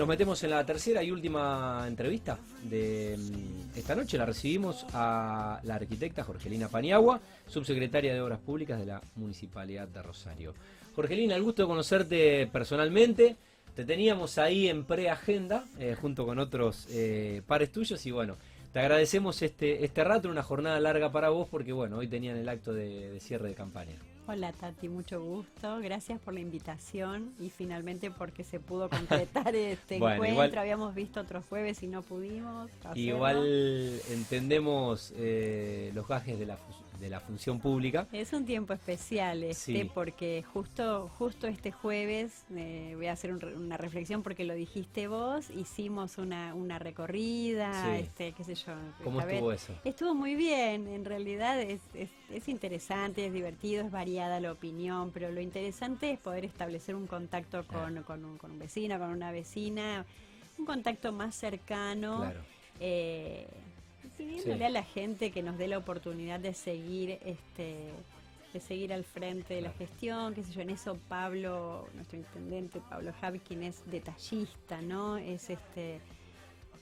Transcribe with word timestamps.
nos 0.00 0.08
metemos 0.08 0.42
en 0.44 0.48
la 0.48 0.64
tercera 0.64 1.02
y 1.02 1.10
última 1.10 1.84
entrevista 1.86 2.38
de 2.62 3.18
mm, 3.18 3.76
esta 3.78 3.94
noche. 3.94 4.16
La 4.16 4.24
recibimos 4.24 4.86
a 4.94 5.60
la 5.62 5.74
arquitecta 5.74 6.24
Jorgelina 6.24 6.68
Paniagua, 6.68 7.20
subsecretaria 7.46 8.14
de 8.14 8.20
Obras 8.22 8.38
Públicas 8.38 8.80
de 8.80 8.86
la 8.86 9.02
Municipalidad 9.16 9.86
de 9.88 10.00
Rosario. 10.00 10.54
Jorgelina, 10.96 11.36
el 11.36 11.42
gusto 11.42 11.60
de 11.60 11.68
conocerte 11.68 12.46
personalmente. 12.50 13.36
Te 13.74 13.84
teníamos 13.84 14.38
ahí 14.38 14.68
en 14.68 14.84
preagenda 14.84 15.66
eh, 15.78 15.94
junto 16.00 16.24
con 16.24 16.38
otros 16.38 16.86
eh, 16.88 17.42
pares 17.46 17.70
tuyos 17.70 18.04
y 18.06 18.10
bueno, 18.10 18.38
te 18.72 18.78
agradecemos 18.78 19.42
este, 19.42 19.84
este 19.84 20.02
rato, 20.02 20.30
una 20.30 20.42
jornada 20.42 20.80
larga 20.80 21.12
para 21.12 21.28
vos 21.28 21.46
porque 21.50 21.74
bueno, 21.74 21.98
hoy 21.98 22.08
tenían 22.08 22.38
el 22.38 22.48
acto 22.48 22.72
de 22.72 23.20
cierre 23.20 23.48
de 23.48 23.54
campaña. 23.54 23.98
Hola 24.32 24.52
Tati, 24.52 24.88
mucho 24.88 25.20
gusto. 25.20 25.80
Gracias 25.80 26.20
por 26.20 26.34
la 26.34 26.38
invitación 26.38 27.34
y 27.40 27.50
finalmente 27.50 28.12
porque 28.12 28.44
se 28.44 28.60
pudo 28.60 28.88
completar 28.88 29.52
este 29.56 29.96
encuentro. 29.96 30.60
Habíamos 30.60 30.94
visto 30.94 31.20
otros 31.20 31.44
jueves 31.46 31.82
y 31.82 31.88
no 31.88 32.02
pudimos. 32.02 32.70
Igual 32.94 34.00
entendemos 34.08 35.12
eh, 35.16 35.90
los 35.96 36.06
gajes 36.06 36.38
de 36.38 36.46
la 36.46 36.56
de 37.00 37.08
la 37.08 37.20
función 37.20 37.58
pública. 37.58 38.06
Es 38.12 38.32
un 38.32 38.44
tiempo 38.44 38.74
especial 38.74 39.42
este, 39.42 39.86
porque 39.86 40.44
justo, 40.52 41.10
justo 41.18 41.46
este 41.46 41.72
jueves, 41.72 42.44
eh, 42.54 42.92
voy 42.94 43.06
a 43.06 43.12
hacer 43.12 43.32
una 43.32 43.76
reflexión 43.76 44.22
porque 44.22 44.44
lo 44.44 44.54
dijiste 44.54 45.08
vos, 45.08 45.50
hicimos 45.50 46.18
una, 46.18 46.54
una 46.54 46.78
recorrida, 46.78 47.96
este, 47.96 48.32
qué 48.32 48.44
sé 48.44 48.54
yo. 48.54 48.74
¿Cómo 49.02 49.20
estuvo 49.20 49.52
eso? 49.52 49.74
Estuvo 49.84 50.14
muy 50.14 50.34
bien, 50.34 50.86
en 50.86 51.04
realidad 51.04 51.60
es, 51.60 51.80
es, 51.94 52.10
es, 52.30 52.48
interesante, 52.48 53.26
es 53.26 53.32
divertido, 53.32 53.84
es 53.84 53.90
variada 53.90 54.38
la 54.38 54.52
opinión, 54.52 55.10
pero 55.12 55.30
lo 55.30 55.40
interesante 55.40 56.10
es 56.10 56.18
poder 56.18 56.44
establecer 56.44 56.94
un 56.94 57.06
contacto 57.06 57.66
con, 57.66 58.02
con, 58.02 58.24
un, 58.24 58.36
con 58.36 58.52
un 58.52 58.58
vecino, 58.58 58.98
con 58.98 59.10
una 59.10 59.32
vecina, 59.32 60.04
un 60.58 60.66
contacto 60.66 61.12
más 61.12 61.34
cercano. 61.34 62.18
Claro. 62.18 62.40
Eh, 62.82 63.46
pidiéndole 64.20 64.66
a 64.66 64.70
la 64.70 64.82
gente 64.82 65.30
que 65.30 65.42
nos 65.42 65.56
dé 65.56 65.66
la 65.66 65.78
oportunidad 65.78 66.40
de 66.40 66.54
seguir 66.54 67.18
este 67.24 67.90
de 68.52 68.58
seguir 68.58 68.92
al 68.92 69.04
frente 69.04 69.54
de 69.54 69.60
la 69.60 69.70
gestión, 69.70 70.34
qué 70.34 70.42
sé 70.42 70.52
yo, 70.52 70.60
en 70.62 70.70
eso 70.70 70.98
Pablo, 71.08 71.88
nuestro 71.94 72.18
intendente 72.18 72.80
Pablo 72.80 73.12
Javkin 73.20 73.62
es 73.62 73.88
detallista, 73.88 74.82
¿no? 74.82 75.16
Es 75.16 75.50
este 75.50 76.00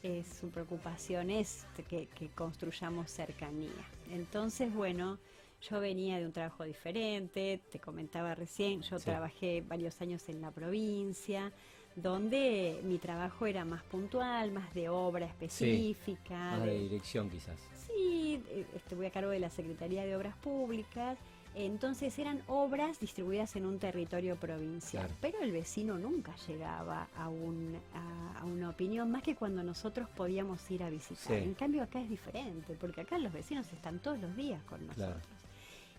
es 0.02 0.26
su 0.26 0.48
preocupación 0.50 1.30
es 1.30 1.66
que, 1.88 2.06
que 2.06 2.28
construyamos 2.28 3.10
cercanía. 3.10 3.84
Entonces, 4.10 4.72
bueno, 4.72 5.18
yo 5.60 5.80
venía 5.80 6.18
de 6.18 6.26
un 6.26 6.32
trabajo 6.32 6.64
diferente, 6.64 7.60
te 7.70 7.80
comentaba 7.80 8.34
recién, 8.34 8.80
yo 8.82 8.98
trabajé 8.98 9.62
varios 9.66 10.00
años 10.00 10.28
en 10.28 10.40
la 10.40 10.50
provincia, 10.52 11.52
donde 12.02 12.80
mi 12.84 12.98
trabajo 12.98 13.46
era 13.46 13.64
más 13.64 13.82
puntual, 13.84 14.52
más 14.52 14.72
de 14.74 14.88
obra 14.88 15.26
específica. 15.26 16.56
más 16.56 16.64
de, 16.64 16.78
dirección 16.78 17.28
quizás. 17.28 17.56
Sí, 17.86 18.42
eh, 18.50 18.66
estuve 18.76 19.08
a 19.08 19.10
cargo 19.10 19.30
de 19.30 19.40
la 19.40 19.50
Secretaría 19.50 20.04
de 20.04 20.16
Obras 20.16 20.36
Públicas. 20.36 21.18
Entonces 21.54 22.16
eran 22.18 22.40
obras 22.46 23.00
distribuidas 23.00 23.56
en 23.56 23.66
un 23.66 23.80
territorio 23.80 24.36
provincial, 24.36 25.08
pero 25.20 25.40
el 25.40 25.50
vecino 25.50 25.98
nunca 25.98 26.36
llegaba 26.46 27.08
a, 27.16 27.24
a, 27.24 28.44
una 28.44 28.70
opinión 28.70 29.10
más 29.10 29.24
que 29.24 29.34
cuando 29.34 29.64
nosotros 29.64 30.08
podíamos 30.10 30.70
ir 30.70 30.84
a 30.84 30.90
visitar. 30.90 31.36
En 31.36 31.54
cambio 31.54 31.82
acá 31.82 32.00
es 32.00 32.08
diferente, 32.08 32.76
porque 32.78 33.00
acá 33.00 33.18
los 33.18 33.32
vecinos 33.32 33.66
están 33.72 33.98
todos 33.98 34.20
los 34.20 34.36
días 34.36 34.62
con 34.64 34.86
nosotros. 34.86 35.22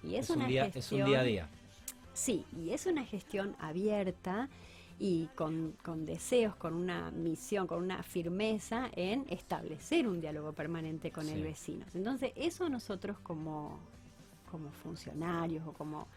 Y 0.01 0.15
es, 0.15 0.29
una 0.29 0.45
un 0.45 0.49
día, 0.49 0.71
es 0.73 0.91
un 0.93 1.05
día 1.05 1.19
a 1.19 1.23
día. 1.23 1.49
Sí, 2.13 2.45
y 2.55 2.69
es 2.69 2.85
una 2.85 3.03
gestión 3.03 3.55
abierta 3.59 4.47
y 4.99 5.29
con, 5.33 5.75
con, 5.81 6.05
deseos, 6.05 6.55
con 6.57 6.73
una 6.73 7.09
misión, 7.11 7.67
con 7.67 7.81
una 7.81 8.03
firmeza 8.03 8.89
en 8.93 9.25
establecer 9.29 10.07
un 10.07 10.19
diálogo 10.19 10.51
permanente 10.51 11.09
con 11.09 11.27
el 11.29 11.41
vecino. 11.41 11.85
Entonces, 11.93 12.33
eso 12.35 12.69
nosotros 12.69 13.17
como, 13.19 13.79
como 14.51 14.69
funcionarios 14.71 15.65
o 15.65 15.71
como, 15.71 16.07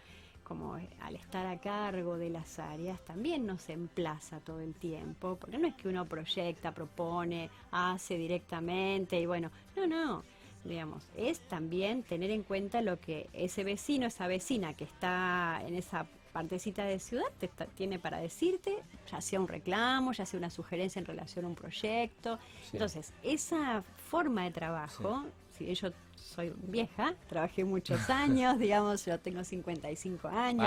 como 0.43 0.75
al 0.75 1.15
estar 1.15 1.47
a 1.47 1.61
cargo 1.61 2.19
de 2.19 2.31
las 2.31 2.59
áreas 2.59 3.01
también 3.05 3.47
nos 3.47 3.69
emplaza 3.69 4.41
todo 4.41 4.61
el 4.61 4.75
tiempo, 4.75 5.37
porque 5.41 5.59
no 5.59 5.69
es 5.69 5.75
que 5.75 5.89
uno 5.89 6.05
proyecta, 6.07 6.75
propone, 6.75 7.51
hace 7.71 8.19
directamente 8.19 9.21
y 9.21 9.27
bueno, 9.27 9.53
no, 9.77 9.87
no, 9.87 10.25
digamos, 10.65 11.09
es 11.17 11.39
también 11.49 12.03
tener 12.03 12.33
en 12.33 12.43
cuenta 12.43 12.83
lo 12.83 12.99
que 12.99 13.31
ese 13.33 13.63
vecino, 13.63 14.07
esa 14.07 14.27
vecina 14.27 14.75
que 14.75 14.85
está 14.85 15.63
en 15.65 15.75
esa 15.75 16.07
partecita 16.33 16.85
de 16.85 16.99
ciudad 16.99 17.27
te 17.39 17.49
tiene 17.75 17.99
para 17.99 18.19
decirte, 18.19 18.83
ya 19.11 19.21
sea 19.21 19.41
un 19.41 19.49
reclamo, 19.49 20.13
ya 20.13 20.27
sea 20.27 20.39
una 20.39 20.51
sugerencia 20.51 20.99
en 20.99 21.07
relación 21.07 21.45
a 21.45 21.49
un 21.49 21.55
proyecto. 21.55 22.39
Entonces, 22.73 23.13
esa 23.23 23.83
forma 24.09 24.45
de 24.45 24.51
trabajo, 24.51 25.25
si 25.53 25.75
yo 25.75 25.91
soy 26.15 26.53
vieja, 26.57 27.15
trabajé 27.29 27.65
muchos 27.65 28.09
años, 28.09 28.59
digamos, 28.59 29.05
yo 29.05 29.21
tengo 29.21 29.45
55 29.45 30.29
años, 30.29 30.65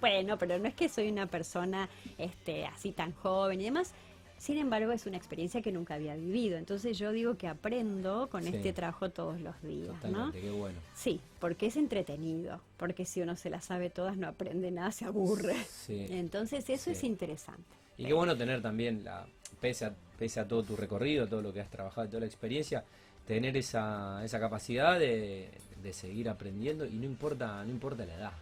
bueno, 0.00 0.38
pero 0.38 0.58
no 0.58 0.68
es 0.68 0.74
que 0.74 0.88
soy 0.88 1.10
una 1.10 1.26
persona 1.26 1.88
este, 2.16 2.66
así 2.66 2.92
tan 2.92 3.12
joven 3.12 3.60
y 3.60 3.64
demás, 3.64 3.92
sin 4.40 4.56
embargo, 4.56 4.90
es 4.90 5.04
una 5.04 5.18
experiencia 5.18 5.60
que 5.60 5.70
nunca 5.70 5.96
había 5.96 6.16
vivido. 6.16 6.56
Entonces 6.56 6.96
yo 6.96 7.12
digo 7.12 7.36
que 7.36 7.46
aprendo 7.46 8.30
con 8.30 8.46
este 8.46 8.72
trabajo 8.72 9.10
todos 9.10 9.38
los 9.38 9.60
días. 9.60 9.88
Totalmente, 10.00 10.40
qué 10.40 10.50
bueno. 10.50 10.78
Sí, 10.94 11.20
porque 11.38 11.66
es 11.66 11.76
entretenido. 11.76 12.58
Porque 12.78 13.04
si 13.04 13.20
uno 13.20 13.36
se 13.36 13.50
las 13.50 13.66
sabe 13.66 13.90
todas, 13.90 14.16
no 14.16 14.26
aprende 14.26 14.70
nada, 14.70 14.92
se 14.92 15.04
aburre. 15.04 15.56
Entonces 15.88 16.70
eso 16.70 16.90
es 16.90 17.04
interesante. 17.04 17.62
Y 17.98 18.06
qué 18.06 18.14
bueno 18.14 18.34
tener 18.34 18.62
también, 18.62 19.04
la, 19.04 19.26
pese, 19.60 19.84
a, 19.84 19.94
pese 20.18 20.40
a 20.40 20.48
todo 20.48 20.62
tu 20.62 20.74
recorrido, 20.74 21.26
todo 21.26 21.42
lo 21.42 21.52
que 21.52 21.60
has 21.60 21.68
trabajado, 21.68 22.08
toda 22.08 22.20
la 22.20 22.26
experiencia, 22.26 22.82
tener 23.26 23.58
esa, 23.58 24.24
esa 24.24 24.40
capacidad 24.40 24.98
de, 24.98 25.50
de 25.82 25.92
seguir 25.92 26.30
aprendiendo 26.30 26.86
y 26.86 26.94
no 26.94 27.04
importa, 27.04 27.62
no 27.62 27.70
importa 27.70 28.06
la 28.06 28.14
edad 28.14 28.32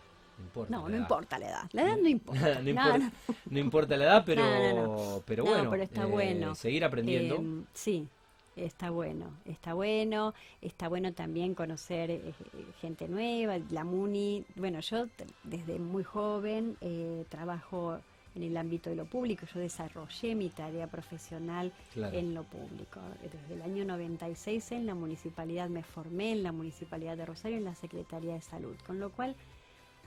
no, 0.69 0.89
no 0.89 0.97
importa 0.97 1.39
la 1.39 1.49
edad. 1.49 1.71
La 1.73 1.83
edad 1.83 1.97
no 1.97 2.09
importa. 2.09 2.61
no, 3.51 3.59
importa 3.59 3.97
la 3.97 4.05
edad, 4.05 4.23
pero, 4.25 5.23
pero 5.27 5.45
bueno. 5.45 5.71
pero 5.71 5.83
está 5.83 6.03
eh, 6.03 6.07
bueno. 6.07 6.55
Seguir 6.55 6.85
aprendiendo. 6.85 7.37
Em, 7.37 7.65
sí, 7.75 8.09
está 8.57 8.91
bueno. 8.91 9.31
Está 9.45 9.75
bueno. 9.75 10.35
Está 10.61 10.89
bueno 10.89 11.13
también 11.13 11.55
conocer 11.55 12.11
eh, 12.11 12.35
gente 12.81 13.09
nueva, 13.09 13.59
la 13.71 13.85
MUNI. 13.85 14.45
Bueno, 14.57 14.81
yo 14.81 15.07
desde 15.45 15.79
muy 15.79 16.05
joven 16.05 16.77
eh, 16.81 17.25
trabajo 17.29 17.99
en 18.35 18.43
el 18.43 18.57
ámbito 18.57 18.91
de 18.91 18.97
lo 18.97 19.05
público. 19.07 19.47
Yo 19.53 19.61
desarrollé 19.61 20.35
mi 20.35 20.49
tarea 20.49 20.87
profesional 20.87 21.73
en 21.97 22.35
lo 22.35 22.45
público. 22.45 23.01
Desde 23.23 23.55
el 23.55 23.63
año 23.63 23.85
96 23.85 24.73
en 24.73 24.87
la 24.87 24.95
municipalidad 24.95 25.69
me 25.69 25.83
formé 25.83 26.33
en 26.33 26.43
la 26.43 26.53
municipalidad 26.53 27.17
de 27.17 27.27
Rosario 27.27 27.57
en 27.57 27.65
la 27.65 27.75
Secretaría 27.75 28.35
de 28.35 28.41
Salud, 28.41 28.77
con 28.87 29.01
lo 29.01 29.11
cual 29.11 29.35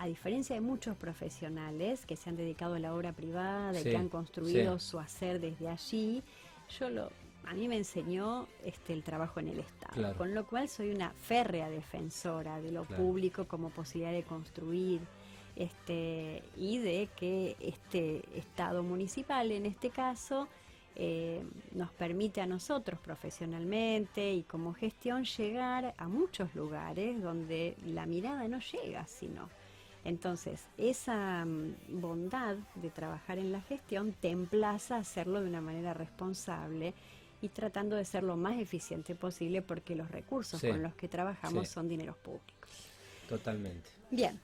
a 0.02 0.08
diferencia 0.08 0.56
de 0.56 0.62
muchos 0.62 0.98
profesionales 0.98 2.08
que 2.08 2.16
se 2.16 2.32
han 2.32 2.36
dedicado 2.36 2.74
a 2.74 2.80
la 2.80 2.96
obra 2.96 3.14
privada 3.14 3.80
y 3.80 3.84
que 3.84 3.96
han 3.96 4.10
construido 4.10 4.80
su 4.80 4.98
hacer 4.98 5.40
desde 5.40 5.68
allí, 5.70 6.24
yo 6.80 6.90
lo, 6.90 7.12
a 7.46 7.54
mí 7.54 7.68
me 7.68 7.78
enseñó 7.78 8.48
este, 8.66 8.94
el 8.94 9.04
trabajo 9.04 9.40
en 9.40 9.50
el 9.50 9.60
Estado, 9.60 10.18
con 10.18 10.34
lo 10.34 10.48
cual 10.48 10.70
soy 10.70 10.90
una 10.90 11.12
férrea 11.12 11.70
defensora 11.70 12.60
de 12.60 12.72
lo 12.72 12.86
público 12.86 13.48
como 13.48 13.70
posibilidad 13.70 14.12
de 14.12 14.24
construir 14.24 15.02
este, 15.56 16.42
y 16.58 16.80
de 16.80 17.08
que 17.16 17.56
este 17.60 18.24
Estado 18.36 18.82
municipal, 18.82 19.52
en 19.52 19.68
este 19.68 19.92
caso, 19.92 20.48
eh, 20.96 21.44
nos 21.74 21.92
permite 21.92 22.42
a 22.42 22.48
nosotros 22.48 23.00
profesionalmente 23.00 24.34
y 24.34 24.42
como 24.42 24.74
gestión 24.74 25.26
llegar 25.26 25.94
a 25.96 26.08
muchos 26.08 26.56
lugares 26.56 27.22
donde 27.22 27.78
la 27.86 28.08
mirada 28.08 28.48
no 28.48 28.58
llega, 28.58 29.06
sino 29.06 29.48
entonces, 30.04 30.62
esa 30.78 31.46
mm, 31.46 32.02
bondad 32.02 32.56
de 32.76 32.90
trabajar 32.90 33.38
en 33.38 33.52
la 33.52 33.62
gestión 33.62 34.14
te 34.20 34.30
emplaza 34.30 34.96
a 34.96 35.00
hacerlo 35.00 35.42
de 35.42 35.48
una 35.48 35.62
manera 35.62 35.94
responsable 35.94 36.94
y 37.42 37.50
tratando 37.50 37.96
de 37.96 38.06
ser 38.06 38.24
lo 38.24 38.36
más 38.36 38.60
eficiente 38.60 39.16
posible 39.16 39.62
porque 39.62 39.96
los 39.96 40.10
recursos 40.10 40.62
con 40.62 40.82
los 40.82 40.94
que 40.96 41.08
trabajamos 41.08 41.68
son 41.70 41.88
dineros 41.88 42.16
públicos. 42.18 42.70
Totalmente. 43.28 43.90
Bien. 44.10 44.40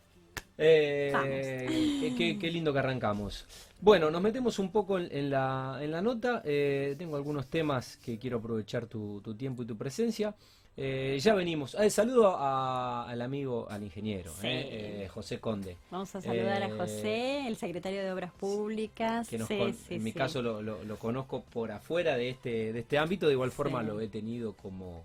Eh, 0.59 2.15
qué, 2.39 2.51
lindo 2.51 2.73
que 2.73 2.79
arrancamos. 2.79 3.45
Bueno, 3.79 4.09
nos 4.09 4.21
metemos 4.21 4.57
un 4.57 4.71
poco 4.71 4.97
en, 4.97 5.29
la, 5.29 5.77
en 5.79 5.91
la, 5.91 6.01
nota. 6.01 6.41
Eh, 6.43 6.95
tengo 6.97 7.15
algunos 7.15 7.47
temas 7.47 7.97
que 7.97 8.17
quiero 8.17 8.37
aprovechar 8.37 8.87
tu, 8.87 9.21
tu 9.21 9.35
tiempo 9.35 9.61
y 9.61 9.67
tu 9.67 9.77
presencia. 9.77 10.35
Eh, 10.79 11.17
ya 11.19 11.33
venimos. 11.33 11.75
Eh, 11.75 11.89
saludo 11.89 12.37
al 12.37 13.21
amigo, 13.21 13.67
al 13.69 13.81
ingeniero, 13.81 14.31
eh, 14.43 15.07
José 15.11 15.39
Conde. 15.39 15.75
Vamos 15.89 16.15
a 16.15 16.21
saludar 16.21 16.61
a 16.61 16.69
José, 16.69 17.47
el 17.47 17.57
secretario 17.57 18.03
de 18.03 18.11
Obras 18.11 18.31
Públicas. 18.31 19.27
en 19.33 20.03
mi 20.03 20.13
caso 20.13 20.41
lo, 20.41 20.99
conozco 20.99 21.41
por 21.41 21.71
afuera 21.71 22.15
de 22.15 22.29
este, 22.29 22.73
de 22.73 22.79
este 22.79 22.97
ámbito, 22.97 23.25
de 23.25 23.33
igual 23.33 23.51
forma 23.51 23.81
lo 23.81 23.99
he 23.99 24.07
tenido 24.07 24.53
como, 24.53 25.03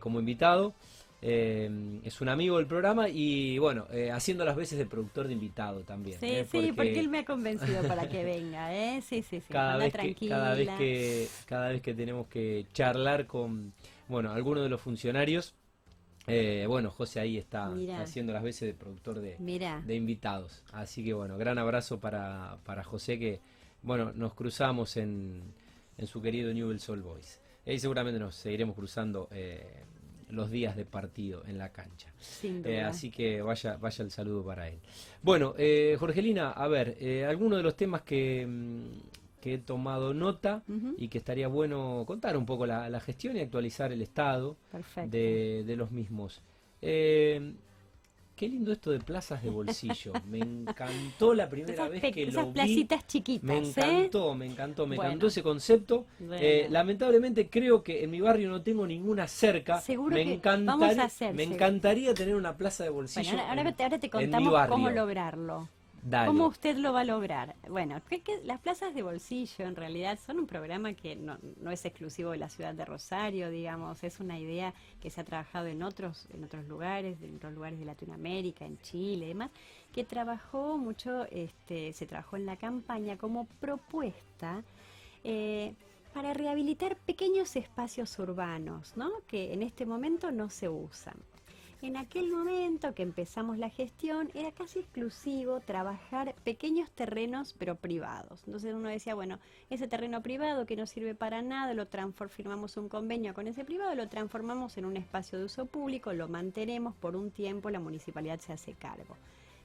como 0.00 0.18
invitado. 0.18 0.74
Eh, 1.22 2.00
es 2.04 2.20
un 2.20 2.28
amigo 2.28 2.58
del 2.58 2.66
programa 2.66 3.08
y 3.08 3.58
bueno, 3.58 3.86
eh, 3.90 4.10
haciendo 4.12 4.44
las 4.44 4.54
veces 4.54 4.78
de 4.78 4.84
productor 4.84 5.26
de 5.26 5.32
invitado 5.32 5.80
también. 5.80 6.20
Sí, 6.20 6.44
sí, 6.50 6.72
porque... 6.72 7.00
él 7.00 7.08
me 7.08 7.20
ha 7.20 7.24
convencido 7.24 7.82
para 7.84 8.08
que 8.08 8.22
venga, 8.24 8.74
¿eh? 8.74 9.00
Sí, 9.00 9.22
sí, 9.22 9.40
sí. 9.40 9.46
Cada 9.52 9.78
vez, 9.78 9.94
que, 9.94 10.28
cada 10.28 10.54
vez 10.54 10.68
que 10.76 11.28
cada 11.46 11.68
vez 11.70 11.80
que 11.80 11.94
tenemos 11.94 12.26
que 12.28 12.66
charlar 12.74 13.26
con 13.26 13.72
bueno 14.08 14.32
algunos 14.32 14.62
de 14.62 14.68
los 14.68 14.80
funcionarios, 14.80 15.54
bueno, 16.68 16.90
José 16.90 17.20
ahí 17.20 17.38
está 17.38 17.72
haciendo 18.00 18.32
las 18.32 18.42
veces 18.42 18.68
de 18.68 18.74
productor 18.74 19.20
de, 19.20 19.36
de 19.84 19.94
invitados. 19.94 20.62
Así 20.72 21.04
que 21.04 21.12
bueno, 21.12 21.38
gran 21.38 21.58
abrazo 21.58 22.00
para, 22.00 22.58
para 22.64 22.82
José 22.84 23.18
que 23.18 23.40
bueno 23.82 24.12
nos 24.12 24.34
cruzamos 24.34 24.96
en, 24.96 25.42
en 25.98 26.06
su 26.06 26.20
querido 26.20 26.52
Newell 26.52 26.80
Soul 26.80 27.02
Boys. 27.02 27.40
Ahí 27.66 27.78
seguramente 27.78 28.18
nos 28.18 28.34
seguiremos 28.36 28.74
cruzando 28.76 29.28
los 30.30 30.50
días 30.50 30.76
de 30.76 30.84
partido 30.84 31.42
en 31.46 31.58
la 31.58 31.70
cancha. 31.70 32.12
Eh, 32.64 32.80
así 32.82 33.10
que 33.10 33.42
vaya, 33.42 33.76
vaya 33.76 34.04
el 34.04 34.10
saludo 34.10 34.44
para 34.44 34.68
él. 34.68 34.78
Bueno, 35.22 35.54
eh, 35.56 35.96
Jorgelina, 35.98 36.50
a 36.50 36.68
ver, 36.68 36.96
eh, 37.00 37.24
algunos 37.24 37.58
de 37.58 37.62
los 37.62 37.76
temas 37.76 38.02
que, 38.02 38.46
mm, 38.46 38.86
que 39.46 39.54
he 39.54 39.58
tomado 39.58 40.12
nota 40.12 40.64
y 40.98 41.06
que 41.06 41.18
estaría 41.18 41.46
bueno 41.46 42.02
contar 42.04 42.36
un 42.36 42.46
poco 42.46 42.66
la, 42.66 42.98
gestión 42.98 43.36
y 43.36 43.40
actualizar 43.40 43.92
el 43.92 44.02
estado 44.02 44.56
de, 45.06 45.62
de, 45.64 45.76
los 45.76 45.92
mismos. 45.92 46.42
Eh, 46.82 47.54
Qué 48.36 48.50
lindo 48.50 48.70
esto 48.70 48.90
de 48.90 49.00
plazas 49.00 49.42
de 49.42 49.48
bolsillo. 49.48 50.12
Me 50.26 50.40
encantó 50.40 51.32
la 51.32 51.48
primera 51.48 51.88
vez 51.88 52.02
que 52.12 52.26
lo 52.26 52.48
vi. 52.48 52.52
placitas 52.52 53.06
chiquitas. 53.06 53.46
Me 53.48 53.56
¿eh? 53.56 53.68
encantó, 53.68 54.34
me 54.34 54.44
encantó, 54.44 54.86
me 54.86 54.96
encantó 54.96 55.28
ese 55.28 55.42
concepto. 55.42 56.04
Eh, 56.32 56.66
lamentablemente 56.68 57.48
creo 57.48 57.82
que 57.82 58.04
en 58.04 58.10
mi 58.10 58.20
barrio 58.20 58.50
no 58.50 58.60
tengo 58.60 58.86
ninguna 58.86 59.26
cerca. 59.26 59.80
Seguro 59.80 60.14
me 60.14 60.38
que 60.38 60.40
vamos 60.44 60.98
a 60.98 61.04
hacer, 61.04 61.34
Me 61.34 61.44
encantaría 61.44 62.12
tener 62.12 62.34
una 62.34 62.54
plaza 62.58 62.84
de 62.84 62.90
bolsillo. 62.90 63.40
ahora, 63.40 63.72
te 63.98 64.10
contamos 64.10 64.68
cómo 64.68 64.90
lograrlo. 64.90 65.70
¿Cómo 66.10 66.46
usted 66.46 66.76
lo 66.76 66.92
va 66.92 67.00
a 67.00 67.04
lograr? 67.04 67.56
Bueno, 67.68 68.00
las 68.44 68.60
plazas 68.60 68.94
de 68.94 69.02
bolsillo 69.02 69.64
en 69.64 69.74
realidad 69.74 70.18
son 70.24 70.38
un 70.38 70.46
programa 70.46 70.92
que 70.92 71.16
no, 71.16 71.38
no, 71.60 71.70
es 71.72 71.84
exclusivo 71.84 72.30
de 72.30 72.38
la 72.38 72.48
ciudad 72.48 72.74
de 72.74 72.84
Rosario, 72.84 73.50
digamos, 73.50 74.04
es 74.04 74.20
una 74.20 74.38
idea 74.38 74.72
que 75.00 75.10
se 75.10 75.20
ha 75.20 75.24
trabajado 75.24 75.66
en 75.66 75.82
otros, 75.82 76.28
en 76.32 76.44
otros 76.44 76.66
lugares, 76.68 77.20
en 77.22 77.36
otros 77.36 77.54
lugares 77.54 77.78
de 77.78 77.84
Latinoamérica, 77.84 78.64
en 78.64 78.78
Chile 78.78 79.24
y 79.26 79.28
demás, 79.28 79.50
que 79.92 80.04
trabajó 80.04 80.78
mucho, 80.78 81.24
este, 81.30 81.92
se 81.92 82.06
trabajó 82.06 82.36
en 82.36 82.46
la 82.46 82.56
campaña 82.56 83.16
como 83.16 83.46
propuesta 83.60 84.62
eh, 85.24 85.74
para 86.14 86.34
rehabilitar 86.34 86.96
pequeños 86.96 87.56
espacios 87.56 88.16
urbanos, 88.20 88.96
¿no? 88.96 89.10
que 89.26 89.52
en 89.52 89.62
este 89.62 89.84
momento 89.86 90.30
no 90.30 90.50
se 90.50 90.68
usan. 90.68 91.16
En 91.86 91.96
aquel 91.96 92.32
momento 92.32 92.94
que 92.94 93.04
empezamos 93.04 93.58
la 93.58 93.70
gestión 93.70 94.28
era 94.34 94.50
casi 94.50 94.80
exclusivo 94.80 95.60
trabajar 95.60 96.34
pequeños 96.42 96.90
terrenos 96.90 97.54
pero 97.56 97.76
privados. 97.76 98.42
Entonces 98.44 98.74
uno 98.74 98.88
decía, 98.88 99.14
bueno, 99.14 99.38
ese 99.70 99.86
terreno 99.86 100.20
privado 100.20 100.66
que 100.66 100.74
no 100.74 100.88
sirve 100.88 101.14
para 101.14 101.42
nada, 101.42 101.74
lo 101.74 101.86
firmamos 102.28 102.76
un 102.76 102.88
convenio 102.88 103.34
con 103.34 103.46
ese 103.46 103.64
privado, 103.64 103.94
lo 103.94 104.08
transformamos 104.08 104.76
en 104.78 104.84
un 104.84 104.96
espacio 104.96 105.38
de 105.38 105.44
uso 105.44 105.66
público, 105.66 106.12
lo 106.12 106.26
mantenemos 106.26 106.96
por 106.96 107.14
un 107.14 107.30
tiempo, 107.30 107.70
la 107.70 107.78
municipalidad 107.78 108.40
se 108.40 108.52
hace 108.52 108.72
cargo. 108.72 109.16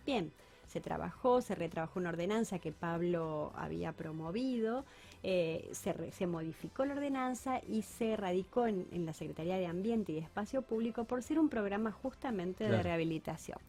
Bien, 0.05 0.31
se 0.71 0.79
trabajó, 0.79 1.41
se 1.41 1.53
retrabajó 1.53 1.99
una 1.99 2.09
ordenanza 2.09 2.59
que 2.59 2.71
Pablo 2.71 3.51
había 3.55 3.91
promovido 3.91 4.85
eh, 5.23 5.69
se, 5.73 6.25
modificó 6.25 6.83
la 6.83 6.93
ordenanza 6.93 7.61
y 7.69 7.83
se 7.83 8.17
radicó 8.17 8.65
en, 8.65 8.87
la 9.05 9.13
Secretaría 9.13 9.57
de 9.57 9.67
Ambiente 9.67 10.13
y 10.13 10.17
Espacio 10.17 10.63
Público 10.63 11.03
por 11.03 11.21
ser 11.21 11.37
un 11.37 11.47
programa 11.47 11.91
justamente 11.91 12.67
de 12.67 12.81
rehabilitación. 12.81 13.59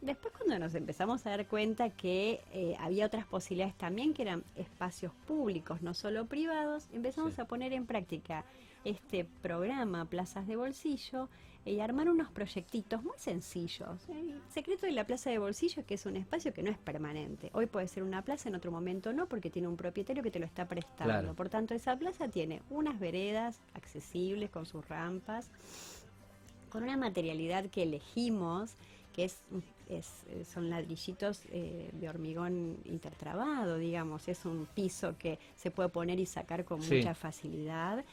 Después 0.00 0.32
cuando 0.32 0.58
nos 0.58 0.74
empezamos 0.74 1.26
a 1.26 1.30
dar 1.30 1.46
cuenta 1.48 1.90
que 1.90 2.40
eh, 2.52 2.76
había 2.78 3.04
otras 3.04 3.26
posibilidades 3.26 3.74
también 3.74 4.14
que 4.14 4.22
eran 4.22 4.42
espacios 4.56 5.12
públicos, 5.26 5.82
no 5.82 5.92
solo 5.92 6.26
privados, 6.26 6.88
empezamos 6.94 7.38
a 7.38 7.44
poner 7.46 7.74
en 7.74 7.84
práctica 7.84 8.44
este 8.84 9.26
programa 9.42 10.06
Plazas 10.06 10.46
de 10.46 10.56
Bolsillo 10.56 11.28
y 11.64 11.80
armar 11.80 12.08
unos 12.08 12.30
proyectitos 12.30 13.02
muy 13.02 13.16
sencillos. 13.16 14.08
El 14.08 14.40
secreto 14.50 14.86
de 14.86 14.92
la 14.92 15.06
plaza 15.06 15.30
de 15.30 15.38
bolsillo 15.38 15.80
es 15.80 15.86
que 15.86 15.94
es 15.94 16.04
un 16.06 16.16
espacio 16.16 16.52
que 16.52 16.62
no 16.62 16.70
es 16.70 16.78
permanente. 16.78 17.50
Hoy 17.54 17.66
puede 17.66 17.88
ser 17.88 18.02
una 18.02 18.22
plaza, 18.22 18.48
en 18.48 18.54
otro 18.54 18.70
momento 18.70 19.12
no, 19.12 19.26
porque 19.26 19.50
tiene 19.50 19.68
un 19.68 19.76
propietario 19.76 20.22
que 20.22 20.30
te 20.30 20.38
lo 20.38 20.46
está 20.46 20.66
prestando. 20.66 21.34
Por 21.34 21.48
tanto, 21.48 21.74
esa 21.74 21.96
plaza 21.96 22.28
tiene 22.28 22.62
unas 22.70 22.98
veredas 22.98 23.60
accesibles 23.72 24.50
con 24.50 24.66
sus 24.66 24.86
rampas, 24.88 25.50
con 26.68 26.82
una 26.82 26.96
materialidad 26.96 27.66
que 27.70 27.84
elegimos, 27.84 28.74
que 29.14 29.24
es, 29.24 29.38
son 30.52 30.68
ladrillitos 30.68 31.42
eh, 31.50 31.90
de 31.92 32.08
hormigón 32.08 32.78
intertrabado, 32.84 33.78
digamos. 33.78 34.28
Es 34.28 34.44
un 34.44 34.66
piso 34.66 35.16
que 35.18 35.38
se 35.56 35.70
puede 35.70 35.88
poner 35.88 36.18
y 36.18 36.26
sacar 36.26 36.64
con 36.64 36.80
mucha 36.80 37.14
facilidad 37.14 38.04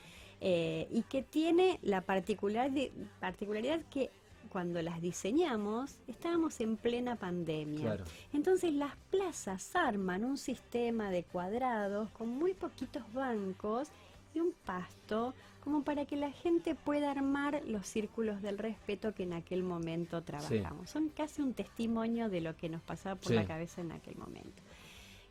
eh, 0.43 0.87
y 0.89 1.03
que 1.03 1.21
tiene 1.21 1.79
la 1.83 2.01
particular 2.01 2.71
particularidad 3.19 3.81
que 3.91 4.09
cuando 4.49 4.81
las 4.81 4.99
diseñamos 5.01 5.99
estábamos 6.07 6.59
en 6.59 6.77
plena 6.77 7.15
pandemia. 7.15 8.03
Entonces 8.33 8.73
las 8.73 8.95
plazas 9.11 9.75
arman 9.75 10.25
un 10.25 10.37
sistema 10.37 11.09
de 11.11 11.23
cuadrados 11.23 12.09
con 12.09 12.29
muy 12.29 12.53
poquitos 12.53 13.03
bancos 13.13 13.89
y 14.33 14.39
un 14.39 14.53
pasto 14.65 15.33
como 15.61 15.83
para 15.83 16.05
que 16.05 16.15
la 16.15 16.31
gente 16.31 16.73
pueda 16.73 17.11
armar 17.11 17.61
los 17.67 17.85
círculos 17.85 18.41
del 18.41 18.57
respeto 18.57 19.13
que 19.13 19.23
en 19.23 19.33
aquel 19.33 19.63
momento 19.63 20.23
trabajamos. 20.23 20.89
Son 20.89 21.09
casi 21.09 21.41
un 21.41 21.53
testimonio 21.53 22.29
de 22.29 22.41
lo 22.41 22.57
que 22.57 22.67
nos 22.67 22.81
pasaba 22.81 23.15
por 23.15 23.31
la 23.31 23.45
cabeza 23.45 23.81
en 23.81 23.91
aquel 23.91 24.15
momento. 24.15 24.63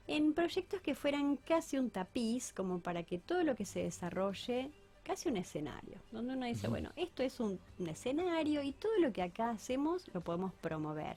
En 0.06 0.32
proyectos 0.34 0.80
que 0.80 0.94
fueran 0.94 1.36
casi 1.36 1.78
un 1.78 1.90
tapiz, 1.90 2.52
como 2.52 2.80
para 2.80 3.02
que 3.02 3.18
todo 3.18 3.42
lo 3.42 3.54
que 3.54 3.64
se 3.64 3.82
desarrolle 3.82 4.70
casi 5.10 5.28
un 5.28 5.38
escenario, 5.38 5.98
donde 6.12 6.34
uno 6.34 6.46
dice, 6.46 6.68
bueno, 6.68 6.92
esto 6.94 7.24
es 7.24 7.40
un, 7.40 7.58
escenario 7.84 8.62
y 8.62 8.70
todo 8.70 8.92
lo 9.00 9.12
que 9.12 9.22
acá 9.22 9.50
hacemos 9.50 10.08
lo 10.14 10.20
podemos 10.20 10.52
promover, 10.60 11.16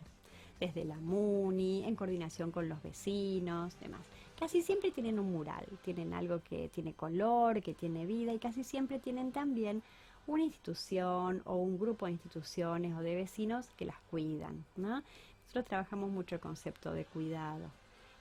desde 0.59 0.83
la 0.83 0.97
MUNI, 0.97 1.83
en 1.85 1.95
coordinación 1.95 2.49
con 2.49 2.67
los 2.67 2.81
vecinos, 2.81 3.79
demás. 3.79 4.01
Casi 4.39 4.63
siempre 4.63 4.89
tienen 4.89 5.19
un 5.19 5.31
mural, 5.31 5.67
tienen 5.83 6.15
algo 6.15 6.41
que 6.41 6.69
tiene 6.69 6.93
color, 6.93 7.61
que 7.61 7.75
tiene 7.75 8.07
vida 8.07 8.33
y 8.33 8.39
casi 8.39 8.63
siempre 8.63 8.97
tienen 8.97 9.31
también 9.31 9.83
una 10.25 10.41
institución 10.41 11.43
o 11.45 11.57
un 11.57 11.77
grupo 11.77 12.07
de 12.07 12.13
instituciones 12.13 12.95
o 12.95 13.01
de 13.01 13.13
vecinos 13.13 13.67
que 13.77 13.85
las 13.85 13.99
cuidan. 14.09 14.65
¿no? 14.75 15.03
Nosotros 15.43 15.65
trabajamos 15.65 16.09
mucho 16.09 16.33
el 16.33 16.41
concepto 16.41 16.93
de 16.93 17.05
cuidado. 17.05 17.69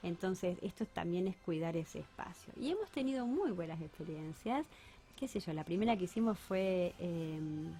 Entonces, 0.03 0.57
esto 0.61 0.85
también 0.85 1.27
es 1.27 1.37
cuidar 1.37 1.77
ese 1.77 1.99
espacio. 1.99 2.53
Y 2.57 2.69
hemos 2.71 2.89
tenido 2.91 3.25
muy 3.25 3.51
buenas 3.51 3.81
experiencias 3.81 4.67
qué 5.23 5.29
sé 5.29 5.39
yo, 5.39 5.53
la 5.53 5.63
primera 5.63 5.95
que 5.95 6.03
hicimos 6.03 6.37
fue 6.37 6.93
em, 6.99 7.71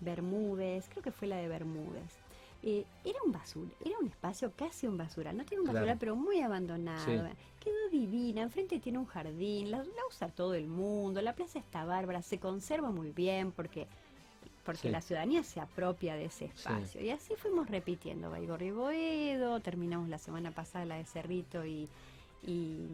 Bermúdez, 0.00 0.88
creo 0.88 1.00
que 1.00 1.12
fue 1.12 1.28
la 1.28 1.36
de 1.36 1.46
Bermúdez. 1.46 2.12
Eh, 2.64 2.84
era 3.04 3.20
un 3.24 3.30
basura, 3.30 3.70
era 3.84 3.96
un 4.00 4.08
espacio 4.08 4.50
casi 4.56 4.88
un 4.88 4.96
basural, 4.96 5.36
no 5.36 5.44
tiene 5.44 5.60
un 5.60 5.72
basural, 5.72 5.96
pero 5.96 6.16
muy 6.16 6.40
abandonado. 6.40 7.28
Quedó 7.60 7.88
divina, 7.92 8.42
enfrente 8.42 8.80
tiene 8.80 8.98
un 8.98 9.06
jardín, 9.06 9.70
la, 9.70 9.84
usa 10.08 10.26
todo 10.28 10.54
el 10.54 10.66
mundo, 10.66 11.22
la 11.22 11.36
plaza 11.36 11.60
está 11.60 11.84
bárbara, 11.84 12.20
se 12.20 12.40
conserva 12.40 12.90
muy 12.90 13.12
bien 13.12 13.52
porque 13.52 13.86
porque 14.64 14.90
la 14.90 15.00
ciudadanía 15.00 15.44
se 15.44 15.60
apropia 15.60 16.14
de 16.14 16.26
ese 16.26 16.46
espacio. 16.46 17.00
Y 17.00 17.10
así 17.10 17.34
fuimos 17.36 17.68
repitiendo, 17.68 18.30
Baigorri 18.30 18.72
Boedo, 18.72 19.60
terminamos 19.60 20.08
la 20.08 20.18
semana 20.18 20.50
pasada 20.50 20.84
la 20.84 20.96
de 20.96 21.04
Cerrito 21.04 21.64
y, 21.64 21.88
y 22.42 22.86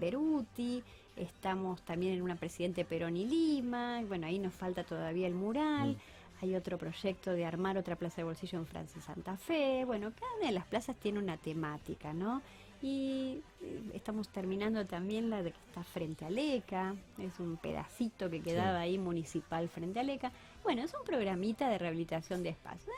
Beruti, 0.00 0.84
Estamos 1.16 1.80
también 1.82 2.12
en 2.12 2.22
una 2.22 2.36
Presidente 2.36 2.84
Perón 2.84 3.16
y 3.16 3.24
Lima. 3.24 4.02
Bueno, 4.06 4.26
ahí 4.26 4.38
nos 4.38 4.52
falta 4.52 4.84
todavía 4.84 5.26
el 5.26 5.34
mural. 5.34 5.92
Mm. 5.92 6.44
Hay 6.44 6.54
otro 6.54 6.76
proyecto 6.76 7.32
de 7.32 7.46
armar 7.46 7.78
otra 7.78 7.96
plaza 7.96 8.16
de 8.16 8.24
bolsillo 8.24 8.58
en 8.58 8.66
Francia 8.66 9.00
Santa 9.00 9.38
Fe. 9.38 9.84
Bueno, 9.86 10.12
cada 10.18 10.34
una 10.36 10.46
de 10.48 10.52
las 10.52 10.66
plazas 10.66 10.94
tiene 10.96 11.18
una 11.18 11.38
temática, 11.38 12.12
¿no? 12.12 12.42
Y 12.82 13.40
eh, 13.62 13.80
estamos 13.94 14.28
terminando 14.28 14.84
también 14.84 15.30
la 15.30 15.42
de 15.42 15.52
que 15.52 15.58
está 15.66 15.82
frente 15.82 16.26
a 16.26 16.30
Leca. 16.30 16.94
Es 17.16 17.40
un 17.40 17.56
pedacito 17.56 18.28
que 18.28 18.42
quedaba 18.42 18.80
ahí 18.80 18.98
municipal 18.98 19.70
frente 19.70 20.00
a 20.00 20.02
Leca. 20.02 20.30
Bueno, 20.62 20.82
es 20.82 20.92
un 20.92 21.04
programita 21.06 21.70
de 21.70 21.78
rehabilitación 21.78 22.42
de 22.42 22.50
espacios. 22.50 22.94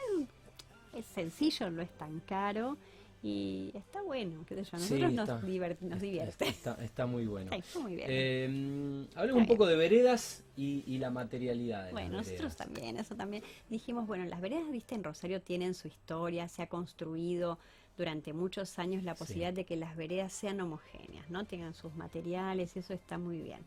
Es 0.92 1.06
sencillo, 1.06 1.70
no 1.70 1.82
es 1.82 1.90
tan 1.90 2.18
caro 2.20 2.76
y 3.22 3.72
está 3.74 4.00
bueno, 4.02 4.44
que 4.46 4.54
sé 4.64 4.70
nosotros 4.76 5.12
nos, 5.12 5.44
divierte. 5.44 6.48
Está, 6.48 7.06
muy 7.06 7.26
bueno. 7.26 7.50
Eh, 7.88 9.06
hablemos 9.16 9.42
un 9.42 9.48
poco 9.48 9.66
de 9.66 9.76
veredas 9.76 10.44
y, 10.56 10.98
la 10.98 11.10
materialidad. 11.10 11.90
bueno, 11.90 12.18
nosotros 12.18 12.56
también, 12.56 12.96
eso 12.96 13.16
también. 13.16 13.42
Dijimos, 13.68 14.06
bueno, 14.06 14.24
las 14.26 14.40
veredas, 14.40 14.70
viste, 14.70 14.94
en 14.94 15.02
Rosario 15.02 15.40
tienen 15.40 15.74
su 15.74 15.88
historia, 15.88 16.48
se 16.48 16.62
ha 16.62 16.68
construido 16.68 17.58
durante 17.96 18.32
muchos 18.32 18.78
años 18.78 19.02
la 19.02 19.16
posibilidad 19.16 19.52
de 19.52 19.64
que 19.64 19.76
las 19.76 19.96
veredas 19.96 20.32
sean 20.32 20.60
homogéneas, 20.60 21.28
¿no? 21.28 21.44
Tengan 21.44 21.74
sus 21.74 21.94
materiales, 21.96 22.76
eso 22.76 22.94
está 22.94 23.18
muy 23.18 23.40
bien. 23.40 23.60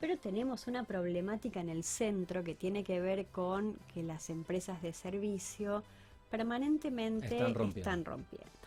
pero 0.00 0.16
tenemos 0.16 0.68
una 0.68 0.84
problemática 0.84 1.60
en 1.60 1.68
el 1.68 1.82
centro 1.82 2.44
que 2.44 2.54
tiene 2.54 2.84
que 2.84 3.00
ver 3.00 3.26
con 3.26 3.78
que 3.92 4.02
las 4.02 4.30
empresas 4.30 4.80
de 4.80 4.92
servicio 4.92 5.82
permanentemente 6.30 7.36
están 7.74 8.04
rompiendo. 8.04 8.57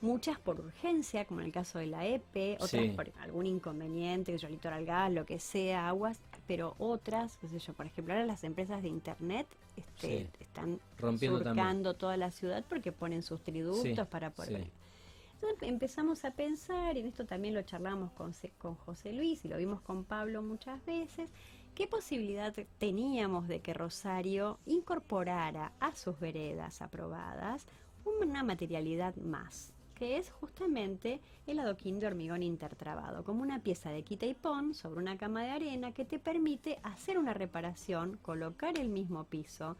Muchas 0.00 0.38
por 0.38 0.58
urgencia, 0.58 1.26
como 1.26 1.40
en 1.40 1.46
el 1.46 1.52
caso 1.52 1.78
de 1.78 1.86
la 1.86 2.06
EPE, 2.06 2.56
otras 2.60 2.88
por 2.94 3.12
algún 3.20 3.46
inconveniente, 3.46 4.36
yo 4.38 4.48
litoral 4.48 4.86
gas, 4.86 5.12
lo 5.12 5.26
que 5.26 5.38
sea, 5.38 5.88
aguas, 5.88 6.20
pero 6.46 6.74
otras, 6.78 7.36
qué 7.36 7.48
sé 7.48 7.58
yo, 7.58 7.74
por 7.74 7.86
ejemplo, 7.86 8.14
ahora 8.14 8.24
las 8.24 8.42
empresas 8.44 8.82
de 8.82 8.88
internet 8.88 9.46
este, 9.76 10.28
están 10.40 10.80
surcando 11.18 11.94
toda 11.94 12.16
la 12.16 12.30
ciudad 12.30 12.64
porque 12.68 12.92
ponen 12.92 13.22
sus 13.22 13.42
triductos 13.42 14.08
para 14.08 14.30
poder 14.30 14.70
entonces 15.42 15.68
empezamos 15.68 16.24
a 16.24 16.32
pensar, 16.32 16.96
y 16.96 17.00
en 17.00 17.06
esto 17.06 17.24
también 17.24 17.54
lo 17.54 17.62
charlamos 17.62 18.12
con, 18.12 18.32
con 18.58 18.74
José 18.74 19.12
Luis 19.12 19.44
y 19.44 19.48
lo 19.48 19.56
vimos 19.56 19.80
con 19.80 20.04
Pablo 20.04 20.42
muchas 20.42 20.84
veces, 20.84 21.30
qué 21.74 21.86
posibilidad 21.86 22.54
teníamos 22.78 23.48
de 23.48 23.60
que 23.60 23.72
Rosario 23.72 24.58
incorporara 24.66 25.72
a 25.80 25.94
sus 25.94 26.20
veredas 26.20 26.82
aprobadas 26.82 27.66
una 28.04 28.42
materialidad 28.42 29.16
más, 29.16 29.72
que 30.00 30.16
es 30.16 30.30
justamente 30.30 31.20
el 31.46 31.58
adoquín 31.58 32.00
de 32.00 32.06
hormigón 32.06 32.42
intertrabado, 32.42 33.22
como 33.22 33.42
una 33.42 33.62
pieza 33.62 33.90
de 33.90 34.02
quita 34.02 34.24
y 34.24 34.32
pon 34.32 34.72
sobre 34.72 34.98
una 34.98 35.18
cama 35.18 35.42
de 35.42 35.50
arena 35.50 35.92
que 35.92 36.06
te 36.06 36.18
permite 36.18 36.78
hacer 36.82 37.18
una 37.18 37.34
reparación, 37.34 38.18
colocar 38.22 38.78
el 38.78 38.88
mismo 38.88 39.24
piso, 39.24 39.76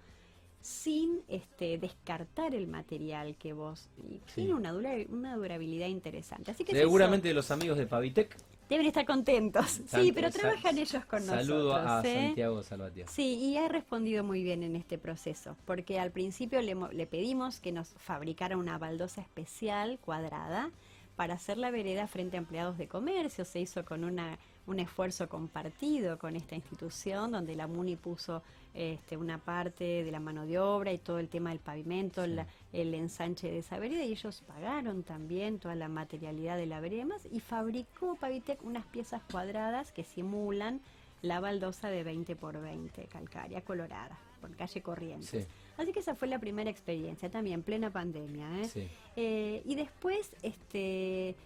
sin 0.60 1.22
este, 1.28 1.78
descartar 1.78 2.54
el 2.54 2.66
material 2.66 3.34
que 3.38 3.54
vos 3.54 3.88
y 4.10 4.18
tiene 4.34 4.52
una, 4.52 4.74
una 5.08 5.36
durabilidad 5.36 5.86
interesante. 5.86 6.50
Así 6.50 6.64
que 6.64 6.76
seguramente 6.76 7.32
los 7.32 7.50
amigos 7.50 7.78
de 7.78 7.86
Pavitec 7.86 8.36
deben 8.70 8.86
estar 8.86 9.04
contentos. 9.04 9.80
sí, 9.86 10.12
pero 10.12 10.30
trabajan 10.30 10.78
ellos 10.78 11.04
con 11.04 11.26
nosotros. 11.26 11.46
Saludo 11.46 11.76
a 11.76 12.00
¿eh? 12.04 12.26
Santiago 12.26 12.62
Salvatierra. 12.62 13.10
Sí, 13.10 13.34
y 13.34 13.56
ha 13.58 13.68
respondido 13.68 14.24
muy 14.24 14.42
bien 14.42 14.62
en 14.62 14.76
este 14.76 14.96
proceso, 14.96 15.56
porque 15.66 15.98
al 15.98 16.12
principio 16.12 16.62
le, 16.62 16.76
le 16.92 17.06
pedimos 17.06 17.60
que 17.60 17.72
nos 17.72 17.88
fabricara 17.98 18.56
una 18.56 18.78
baldosa 18.78 19.20
especial 19.20 19.98
cuadrada 20.00 20.70
para 21.16 21.34
hacer 21.34 21.58
la 21.58 21.70
vereda 21.70 22.06
frente 22.06 22.36
a 22.36 22.38
empleados 22.38 22.78
de 22.78 22.88
comercio. 22.88 23.44
Se 23.44 23.60
hizo 23.60 23.84
con 23.84 24.04
una, 24.04 24.38
un 24.66 24.78
esfuerzo 24.78 25.28
compartido 25.28 26.18
con 26.18 26.36
esta 26.36 26.54
institución, 26.54 27.32
donde 27.32 27.56
la 27.56 27.66
MUNI 27.66 27.96
puso 27.96 28.42
este, 28.72 29.16
una 29.16 29.38
parte 29.38 30.04
de 30.04 30.10
la 30.12 30.20
mano 30.20 30.46
de 30.46 30.58
obra 30.58 30.92
y 30.92 30.98
todo 30.98 31.18
el 31.18 31.28
tema 31.28 31.50
del 31.50 31.58
pavimento, 31.58 32.22
el 32.24 32.94
ensanche 32.94 33.50
de 33.50 33.58
esa 33.58 33.78
vereda, 33.78 34.04
y 34.04 34.12
ellos 34.12 34.42
pagaron 34.46 35.02
también 35.02 35.58
toda 35.58 35.74
la 35.74 35.88
materialidad 35.88 36.56
de 36.56 36.66
la 36.66 36.80
vereda 36.80 37.16
y, 37.30 37.40
fabricó 37.40 38.14
Pavitec 38.16 38.62
unas 38.62 38.86
piezas 38.86 39.22
cuadradas 39.30 39.90
que 39.90 40.04
simulan 40.04 40.80
la 41.22 41.40
baldosa 41.40 41.88
de 41.88 42.04
20 42.04 42.36
por 42.36 42.60
20 42.60 43.06
calcárea 43.06 43.60
colorada 43.62 44.18
por 44.40 44.54
calle 44.56 44.80
Corrientes. 44.82 45.48
Así 45.76 45.92
que 45.92 46.00
esa 46.00 46.14
fue 46.14 46.28
la 46.28 46.38
primera 46.38 46.70
experiencia, 46.70 47.30
también 47.30 47.62
plena 47.62 47.90
pandemia. 47.90 48.62
¿eh? 48.62 48.88
Eh, 49.16 49.62
y 49.64 49.74
después 49.74 50.30
este, 50.42 51.36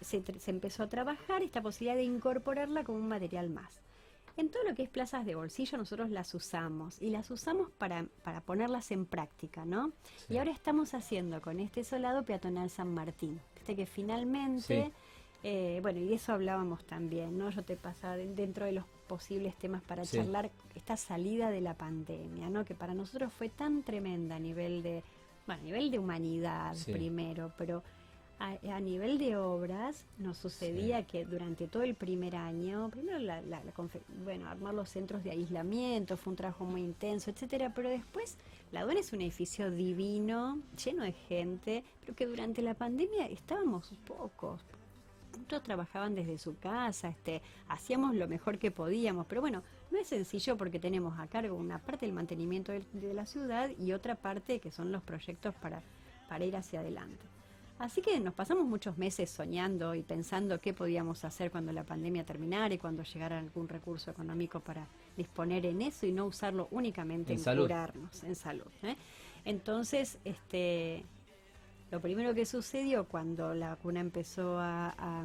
se, 0.00 0.22
se, 0.38 0.50
empezó 0.50 0.82
a 0.82 0.88
trabajar 0.88 1.42
esta 1.42 1.62
posibilidad 1.62 1.96
de 1.96 2.04
incorporarla 2.04 2.84
como 2.84 2.98
un 2.98 3.08
material 3.08 3.50
más. 3.50 3.80
En 4.38 4.50
todo 4.50 4.62
lo 4.62 4.74
que 4.76 4.84
es 4.84 4.88
plazas 4.88 5.26
de 5.26 5.34
bolsillo 5.34 5.78
nosotros 5.78 6.10
las 6.10 6.32
usamos 6.32 7.02
y 7.02 7.10
las 7.10 7.28
usamos 7.28 7.72
para, 7.72 8.06
para 8.22 8.40
ponerlas 8.40 8.92
en 8.92 9.04
práctica, 9.04 9.64
¿no? 9.64 9.90
Y 10.28 10.38
ahora 10.38 10.52
estamos 10.52 10.94
haciendo 10.94 11.42
con 11.42 11.58
este 11.58 11.82
solado 11.82 12.22
peatonal 12.22 12.70
San 12.70 12.94
Martín, 12.94 13.40
este 13.56 13.74
que 13.74 13.84
finalmente, 13.84 14.92
eh, 15.42 15.80
bueno, 15.82 15.98
y 15.98 16.04
de 16.04 16.14
eso 16.14 16.32
hablábamos 16.32 16.84
también, 16.84 17.36
¿no? 17.36 17.50
Yo 17.50 17.64
te 17.64 17.76
pasaba 17.76 18.16
dentro 18.16 18.64
de 18.64 18.72
los 18.72 18.84
posibles 19.08 19.56
temas 19.56 19.82
para 19.82 20.04
charlar 20.04 20.52
esta 20.76 20.96
salida 20.96 21.50
de 21.50 21.60
la 21.60 21.74
pandemia, 21.74 22.48
¿no? 22.48 22.64
Que 22.64 22.76
para 22.76 22.94
nosotros 22.94 23.32
fue 23.32 23.48
tan 23.48 23.82
tremenda 23.82 24.36
a 24.36 24.38
nivel 24.38 24.84
de, 24.84 25.02
bueno, 25.48 25.62
a 25.62 25.64
nivel 25.64 25.90
de 25.90 25.98
humanidad 25.98 26.76
primero, 26.84 27.52
pero 27.58 27.82
a, 28.40 28.80
nivel 28.80 29.18
de 29.18 29.36
obras 29.36 30.04
nos 30.18 30.38
sucedía 30.38 31.04
que 31.06 31.24
durante 31.24 31.66
todo 31.66 31.82
el 31.82 31.94
primer 31.94 32.36
año, 32.36 32.88
primero 32.88 33.18
la, 33.18 33.42
bueno, 34.24 34.48
armar 34.48 34.74
los 34.74 34.88
centros 34.88 35.24
de 35.24 35.32
aislamiento 35.32 36.16
fue 36.16 36.32
un 36.32 36.36
trabajo 36.36 36.64
muy 36.64 36.82
intenso, 36.82 37.30
etcétera, 37.30 37.72
pero 37.74 37.88
después 37.88 38.36
la 38.70 38.80
aduana 38.80 39.00
es 39.00 39.12
un 39.12 39.22
edificio 39.22 39.70
divino, 39.70 40.60
lleno 40.84 41.02
de 41.02 41.12
gente, 41.12 41.84
pero 42.00 42.14
que 42.14 42.26
durante 42.26 42.62
la 42.62 42.74
pandemia 42.74 43.26
estábamos 43.26 43.92
pocos. 44.06 44.60
Muchos 45.36 45.62
trabajaban 45.62 46.14
desde 46.14 46.38
su 46.38 46.56
casa, 46.58 47.08
este, 47.08 47.42
hacíamos 47.68 48.14
lo 48.14 48.28
mejor 48.28 48.58
que 48.58 48.70
podíamos, 48.70 49.26
pero 49.26 49.40
bueno, 49.40 49.62
no 49.90 49.98
es 49.98 50.08
sencillo 50.08 50.56
porque 50.56 50.78
tenemos 50.78 51.18
a 51.18 51.26
cargo 51.26 51.56
una 51.56 51.78
parte 51.78 52.06
del 52.06 52.14
mantenimiento 52.14 52.72
de, 52.72 52.82
de 52.92 53.14
la 53.14 53.26
ciudad 53.26 53.70
y 53.78 53.92
otra 53.92 54.14
parte 54.14 54.60
que 54.60 54.70
son 54.70 54.92
los 54.92 55.02
proyectos 55.02 55.54
para, 55.56 55.82
para 56.28 56.44
ir 56.44 56.56
hacia 56.56 56.80
adelante. 56.80 57.37
Así 57.78 58.02
que 58.02 58.18
nos 58.18 58.34
pasamos 58.34 58.66
muchos 58.66 58.98
meses 58.98 59.30
soñando 59.30 59.94
y 59.94 60.02
pensando 60.02 60.60
qué 60.60 60.74
podíamos 60.74 61.24
hacer 61.24 61.52
cuando 61.52 61.72
la 61.72 61.84
pandemia 61.84 62.24
terminara 62.24 62.74
y 62.74 62.78
cuando 62.78 63.04
llegara 63.04 63.38
algún 63.38 63.68
recurso 63.68 64.10
económico 64.10 64.58
para 64.58 64.86
disponer 65.16 65.64
en 65.64 65.82
eso 65.82 66.04
y 66.04 66.12
no 66.12 66.26
usarlo 66.26 66.66
únicamente 66.72 67.34
en, 67.34 67.42
curarnos, 67.42 68.24
en 68.24 68.34
salud. 68.34 68.66
¿eh? 68.82 68.96
Entonces, 69.44 70.18
este, 70.24 71.04
lo 71.92 72.00
primero 72.00 72.34
que 72.34 72.46
sucedió 72.46 73.04
cuando 73.04 73.54
la 73.54 73.70
vacuna 73.70 74.00
empezó 74.00 74.58
a, 74.58 75.24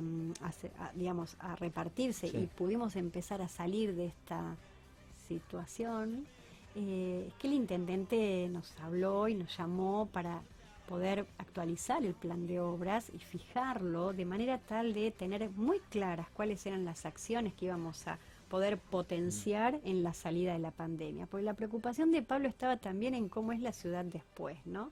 digamos, 0.94 1.36
a 1.40 1.56
repartirse 1.56 2.28
y 2.28 2.48
pudimos 2.56 2.96
empezar 2.96 3.42
a 3.42 3.48
salir 3.48 3.96
de 3.96 4.06
esta 4.06 4.56
situación, 5.28 6.28
eh, 6.76 7.26
es 7.28 7.34
que 7.36 7.48
el 7.48 7.54
intendente 7.54 8.48
nos 8.52 8.80
habló 8.80 9.28
y 9.28 9.34
nos 9.36 9.58
llamó 9.58 10.08
para 10.12 10.42
poder 10.88 11.26
actualizar 11.38 12.06
el 12.06 12.14
plan 12.14 12.48
de 12.48 12.60
obras 12.60 13.12
y 13.14 13.20
fijarlo 13.20 14.14
de 14.14 14.26
manera 14.26 14.58
tal 14.58 14.94
de 14.94 15.12
tener 15.12 15.50
muy 15.52 15.80
claras 15.90 16.28
cuáles 16.34 16.66
eran 16.66 16.86
las 16.86 17.06
acciones 17.06 17.54
que 17.54 17.66
íbamos 17.66 18.08
a 18.08 18.20
poder 18.50 18.78
potenciar 18.78 19.80
en 19.84 20.04
la 20.04 20.14
salida 20.14 20.54
de 20.54 20.60
la 20.60 20.72
pandemia. 20.72 21.26
Porque 21.26 21.46
la 21.46 21.56
preocupación 21.56 22.12
de 22.12 22.22
Pablo 22.22 22.48
estaba 22.48 22.78
también 22.78 23.16
en 23.16 23.30
cómo 23.30 23.52
es 23.52 23.60
la 23.62 23.72
ciudad 23.72 24.06
después, 24.06 24.58
¿no? 24.66 24.92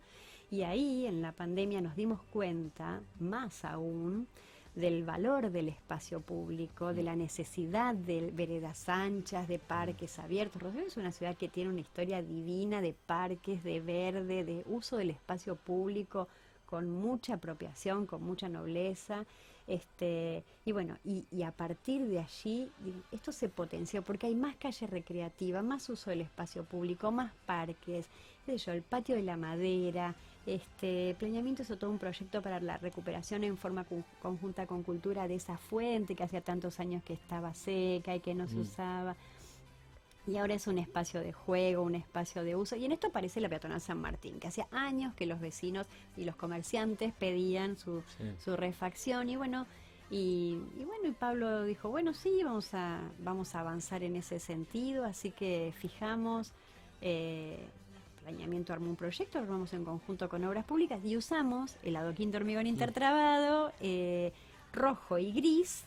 Y 0.50 0.64
ahí 0.64 1.06
en 1.06 1.22
la 1.22 1.32
pandemia 1.32 1.80
nos 1.80 1.96
dimos 1.96 2.22
cuenta, 2.24 3.02
más 3.20 3.64
aún, 3.64 4.28
del 4.76 5.04
valor 5.04 5.52
del 5.52 5.68
espacio 5.68 6.22
público, 6.22 6.94
de 6.94 7.04
la 7.04 7.16
necesidad 7.16 7.94
de 7.94 8.32
veredas 8.32 8.88
anchas, 8.88 9.48
de 9.48 9.60
parques 9.60 10.18
abiertos. 10.20 10.62
Rosario 10.62 10.88
es 10.88 10.98
una 10.98 11.12
ciudad 11.12 11.36
que 11.36 11.50
tiene 11.50 11.70
una 11.70 11.82
historia 11.82 12.22
divina 12.22 12.82
de 12.82 12.94
parques, 12.94 13.64
de 13.64 13.82
verde, 13.82 14.44
de 14.44 14.64
uso 14.68 14.98
del 14.98 15.10
espacio 15.10 15.56
público 15.56 16.28
con 16.66 16.90
mucha 16.90 17.34
apropiación, 17.34 18.06
con 18.06 18.24
mucha 18.24 18.48
nobleza. 18.48 19.26
Este, 19.68 20.44
y 20.66 20.72
bueno, 20.72 20.98
y, 21.04 21.44
a 21.44 21.52
partir 21.52 22.06
de 22.08 22.20
allí 22.20 22.70
esto 23.12 23.32
se 23.32 23.50
potenció 23.50 24.02
porque 24.02 24.28
hay 24.28 24.36
más 24.36 24.56
calle 24.56 24.88
recreativa, 24.88 25.62
más 25.62 25.90
uso 25.90 26.10
del 26.10 26.22
espacio 26.22 26.64
público, 26.64 27.12
más 27.12 27.34
parques, 27.46 28.08
el 28.48 28.82
patio 28.82 29.16
de 29.16 29.24
la 29.24 29.38
madera, 29.38 30.16
este, 30.46 31.16
Planeamiento 31.20 31.62
hizo 31.62 31.78
todo 31.78 31.92
un 31.92 32.00
proyecto 32.00 32.42
para 32.42 32.60
la 32.60 32.78
recuperación 32.78 33.44
en 33.44 33.58
forma 33.58 33.86
conjunta 34.22 34.66
con 34.66 34.84
cultura 34.84 35.28
de 35.28 35.36
esa 35.36 35.58
fuente 35.58 36.16
que 36.16 36.24
hacía 36.24 36.42
tantos 36.42 36.80
años 36.80 37.04
que 37.04 37.14
estaba 37.14 37.54
seca 37.54 38.16
y 38.16 38.20
que 38.20 38.34
no 38.34 38.48
se 38.48 38.56
mm. 38.56 38.62
usaba. 38.62 39.16
Y 40.28 40.38
ahora 40.38 40.54
es 40.54 40.68
un 40.68 40.78
espacio 40.78 41.20
de 41.20 41.34
juego, 41.34 41.82
un 41.84 41.96
espacio 41.96 42.44
de 42.44 42.56
uso. 42.56 42.76
Y 42.76 42.86
en 42.86 42.92
esto 42.92 43.08
aparece 43.08 43.42
la 43.42 43.50
peatonal 43.50 43.82
San 43.82 44.00
Martín, 44.00 44.40
que 44.40 44.48
hacía 44.48 44.68
años 44.72 45.14
que 45.16 45.26
los 45.26 45.40
vecinos 45.40 45.88
y 46.16 46.26
los 46.26 46.36
comerciantes 46.36 47.12
pedían 47.14 47.78
su, 47.78 48.04
su 48.44 48.56
refacción. 48.56 49.30
Y 49.30 49.36
bueno, 49.36 49.66
y, 50.12 50.58
bueno, 50.76 51.08
y 51.08 51.12
Pablo 51.12 51.64
dijo, 51.64 51.90
bueno, 51.90 52.14
sí, 52.14 52.42
vamos 52.44 52.74
a, 52.74 53.00
vamos 53.20 53.56
a 53.56 53.62
avanzar 53.62 54.04
en 54.04 54.18
ese 54.18 54.40
sentido. 54.40 55.06
Así 55.06 55.32
que 55.32 55.74
fijamos 55.78 56.52
eh, 57.02 57.66
Planeamiento 58.22 58.72
armó 58.74 58.90
un 58.90 58.96
proyecto, 58.96 59.40
lo 59.40 59.46
armamos 59.46 59.74
en 59.74 59.84
conjunto 59.84 60.30
con 60.30 60.44
Obras 60.44 60.66
Públicas 60.66 61.00
y 61.04 61.18
usamos 61.18 61.76
el 61.84 61.96
adoquín 61.96 62.32
de 62.32 62.38
hormigón 62.38 62.68
intertrabado, 62.68 63.74
eh, 63.82 64.32
rojo 64.74 65.18
y 65.18 65.32
gris, 65.32 65.84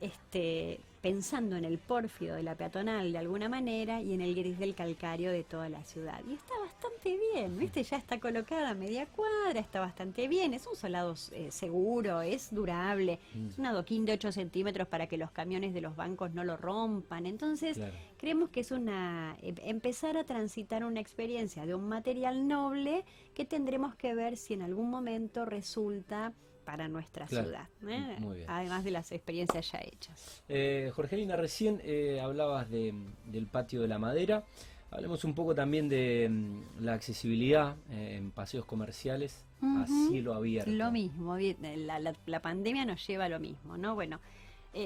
este, 0.00 0.80
pensando 1.04 1.56
en 1.56 1.66
el 1.66 1.76
pórfido 1.76 2.34
de 2.34 2.42
la 2.42 2.54
peatonal 2.54 3.12
de 3.12 3.18
alguna 3.18 3.46
manera 3.46 4.00
y 4.00 4.14
en 4.14 4.22
el 4.22 4.34
gris 4.34 4.58
del 4.58 4.74
calcario 4.74 5.30
de 5.30 5.44
toda 5.44 5.68
la 5.68 5.84
ciudad. 5.84 6.22
Y 6.26 6.32
está 6.32 6.54
bastante 6.58 7.18
bien, 7.34 7.58
¿viste? 7.58 7.82
Ya 7.82 7.98
está 7.98 8.18
colocada 8.18 8.70
a 8.70 8.74
media 8.74 9.04
cuadra, 9.04 9.60
está 9.60 9.80
bastante 9.80 10.28
bien, 10.28 10.54
es 10.54 10.66
un 10.66 10.76
solado 10.76 11.14
eh, 11.32 11.50
seguro, 11.50 12.22
es 12.22 12.54
durable, 12.54 13.18
mm. 13.34 13.48
es 13.48 13.58
un 13.58 13.66
adoquín 13.66 14.06
de 14.06 14.14
8 14.14 14.32
centímetros 14.32 14.88
para 14.88 15.06
que 15.06 15.18
los 15.18 15.30
camiones 15.30 15.74
de 15.74 15.82
los 15.82 15.94
bancos 15.94 16.32
no 16.32 16.42
lo 16.42 16.56
rompan. 16.56 17.26
Entonces, 17.26 17.78
creemos 18.16 18.48
que 18.48 18.60
es 18.60 18.70
una 18.70 19.36
em, 19.42 19.56
empezar 19.58 20.16
a 20.16 20.24
transitar 20.24 20.84
una 20.84 21.00
experiencia 21.00 21.66
de 21.66 21.74
un 21.74 21.86
material 21.86 22.48
noble 22.48 23.04
que 23.34 23.44
tendremos 23.44 23.94
que 23.94 24.14
ver 24.14 24.38
si 24.38 24.54
en 24.54 24.62
algún 24.62 24.88
momento 24.88 25.44
resulta 25.44 26.32
para 26.64 26.88
nuestra 26.88 27.26
ciudad, 27.26 27.68
¿eh? 27.86 28.44
además 28.48 28.84
de 28.84 28.90
las 28.90 29.12
experiencias 29.12 29.70
ya 29.72 29.78
hechas. 29.80 30.42
Eh, 30.48 30.90
Jorgelina, 30.94 31.36
recién 31.36 31.80
eh, 31.84 32.20
hablabas 32.22 32.70
del 32.70 33.46
patio 33.50 33.82
de 33.82 33.88
la 33.88 33.98
madera. 33.98 34.44
Hablemos 34.90 35.24
un 35.24 35.34
poco 35.34 35.54
también 35.54 35.88
de 35.88 36.28
mm, 36.30 36.84
la 36.84 36.94
accesibilidad 36.94 37.76
eh, 37.90 38.16
en 38.16 38.30
paseos 38.30 38.64
comerciales 38.64 39.44
a 39.62 39.86
cielo 40.10 40.34
abierto. 40.34 40.70
Lo 40.70 40.92
mismo, 40.92 41.36
la, 41.38 42.14
la, 42.26 42.42
pandemia 42.42 42.84
nos 42.84 43.06
lleva 43.06 43.24
a 43.24 43.28
lo 43.30 43.40
mismo, 43.40 43.78
¿no? 43.78 43.94
Bueno, 43.94 44.20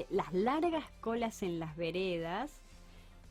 las 0.09 0.31
largas 0.31 0.85
colas 1.01 1.43
en 1.43 1.59
las 1.59 1.75
veredas 1.75 2.61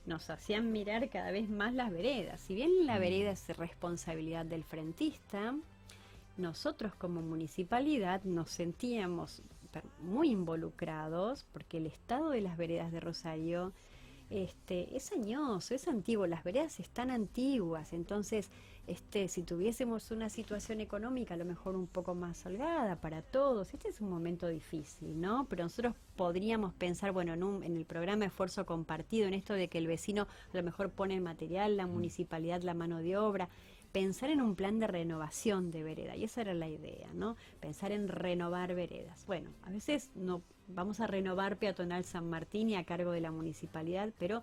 nos 0.05 0.28
hacían 0.31 0.73
mirar 0.73 1.09
cada 1.09 1.31
vez 1.31 1.49
más 1.49 1.73
las 1.73 1.90
veredas. 1.90 2.40
Si 2.40 2.55
bien 2.55 2.87
la 2.87 2.97
mm. 2.97 3.00
vereda 3.00 3.31
es 3.31 3.49
responsabilidad 3.57 4.45
del 4.45 4.64
frentista, 4.64 5.55
nosotros 6.38 6.95
como 6.95 7.21
municipalidad 7.21 8.23
nos 8.25 8.50
sentíamos 8.50 9.42
muy 10.00 10.30
involucrados 10.30 11.45
porque 11.52 11.78
el 11.78 11.87
estado 11.87 12.30
de 12.30 12.40
las 12.40 12.57
veredas 12.57 12.90
de 12.92 13.00
Rosario 13.00 13.73
este, 14.30 14.95
es 14.95 15.11
añoso, 15.12 15.75
es 15.75 15.88
antiguo, 15.88 16.26
las 16.26 16.45
veredas 16.45 16.80
están 16.80 17.11
antiguas, 17.11 17.92
entonces 17.95 18.50
este, 18.87 19.28
si 19.28 19.42
tuviésemos 19.42 20.11
una 20.11 20.28
situación 20.28 20.80
económica 20.80 21.35
a 21.35 21.37
lo 21.37 21.45
mejor 21.45 21.76
un 21.76 21.87
poco 21.87 22.14
más 22.14 22.45
holgada 22.45 22.97
para 22.97 23.23
todos, 23.23 23.73
este 23.73 23.88
es 23.88 24.00
un 24.00 24.11
momento 24.11 24.47
difícil, 24.49 25.21
¿no? 25.21 25.47
Pero 25.49 25.64
nosotros 25.64 25.95
podríamos 26.16 26.75
pensar, 26.75 27.12
bueno, 27.12 27.35
en, 27.35 27.62
en 27.62 27.76
el 27.76 27.85
programa 27.87 28.26
Esfuerzo 28.26 28.66
Compartido, 28.66 29.28
en 29.28 29.35
esto 29.35 29.54
de 29.54 29.68
que 29.68 29.78
el 29.78 29.87
vecino 29.87 30.26
a 30.52 30.57
lo 30.57 30.62
mejor 30.62 30.90
pone 30.90 31.14
el 31.14 31.21
material, 31.21 31.76
la 31.76 31.87
mm. 31.87 31.90
municipalidad 31.90 32.62
la 32.62 32.75
mano 32.75 32.99
de 32.99 33.16
obra, 33.16 33.49
pensar 33.92 34.30
en 34.30 34.40
un 34.40 34.54
plan 34.54 34.78
de 34.78 34.87
renovación 34.87 35.71
de 35.71 35.83
vereda, 35.83 36.16
y 36.16 36.25
esa 36.25 36.42
era 36.42 36.54
la 36.54 36.68
idea, 36.68 37.09
¿no? 37.14 37.37
Pensar 37.61 37.92
en 37.92 38.09
renovar 38.09 38.75
veredas. 38.75 39.25
Bueno, 39.26 39.50
a 39.62 39.71
veces 39.71 40.11
no 40.14 40.42
vamos 40.68 41.00
a 41.00 41.07
renovar 41.07 41.57
Peatonal 41.57 42.04
San 42.04 42.28
Martín 42.28 42.68
y 42.71 42.76
a 42.76 42.85
cargo 42.85 43.12
de 43.12 43.21
la 43.21 43.30
municipalidad, 43.30 44.12
pero 44.18 44.42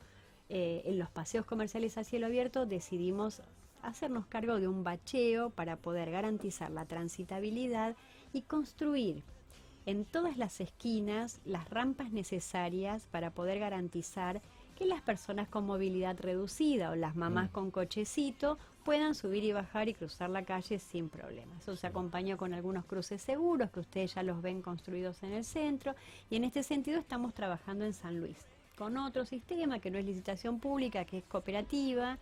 eh, 0.50 0.84
en 0.86 1.00
los 1.00 1.10
paseos 1.10 1.46
comerciales 1.46 1.98
a 1.98 2.04
cielo 2.04 2.26
abierto 2.28 2.66
decidimos 2.66 3.42
hacernos 3.82 4.26
cargo 4.26 4.60
de 4.60 4.68
un 4.68 4.84
bacheo 4.84 5.52
para 5.52 5.78
poder 5.78 6.12
garantizar 6.12 6.72
la 6.72 6.86
transitabilidad 6.86 7.96
y 8.34 8.42
construir 8.42 9.24
en 9.86 10.06
todas 10.06 10.38
las 10.38 10.60
esquinas 10.62 11.40
las 11.46 11.70
rampas 11.70 12.12
necesarias 12.12 13.08
para 13.12 13.32
poder 13.32 13.60
garantizar 13.60 14.42
que 14.76 14.86
las 14.86 15.02
personas 15.02 15.48
con 15.48 15.66
movilidad 15.66 16.20
reducida 16.20 16.92
o 16.92 16.96
las 16.96 17.16
mamás 17.16 17.50
mm. 17.50 17.54
con 17.54 17.72
cochecito 17.72 18.58
puedan 18.84 19.16
subir 19.16 19.44
y 19.44 19.52
bajar 19.52 19.90
y 19.90 19.94
cruzar 19.94 20.30
la 20.30 20.46
calle 20.46 20.78
sin 20.80 21.10
problemas. 21.10 21.64
Eso 21.64 21.76
se 21.76 21.88
acompaña 21.88 22.38
con 22.38 22.54
algunos 22.54 22.86
cruces 22.86 23.22
seguros 23.22 23.72
que 23.72 23.80
ustedes 23.80 24.14
ya 24.14 24.24
los 24.24 24.42
ven 24.42 24.62
construidos 24.62 25.24
en 25.24 25.34
el 25.34 25.44
centro 25.44 25.96
y 26.30 26.36
en 26.36 26.44
este 26.44 26.62
sentido 26.62 27.00
estamos 27.00 27.34
trabajando 27.34 27.86
en 27.86 27.94
San 27.94 28.20
Luis 28.20 28.38
con 28.76 28.98
otro 28.98 29.26
sistema 29.26 29.80
que 29.80 29.90
no 29.90 29.98
es 29.98 30.06
licitación 30.06 30.60
pública, 30.60 31.06
que 31.06 31.20
es 31.20 31.24
cooperativa. 31.24 32.18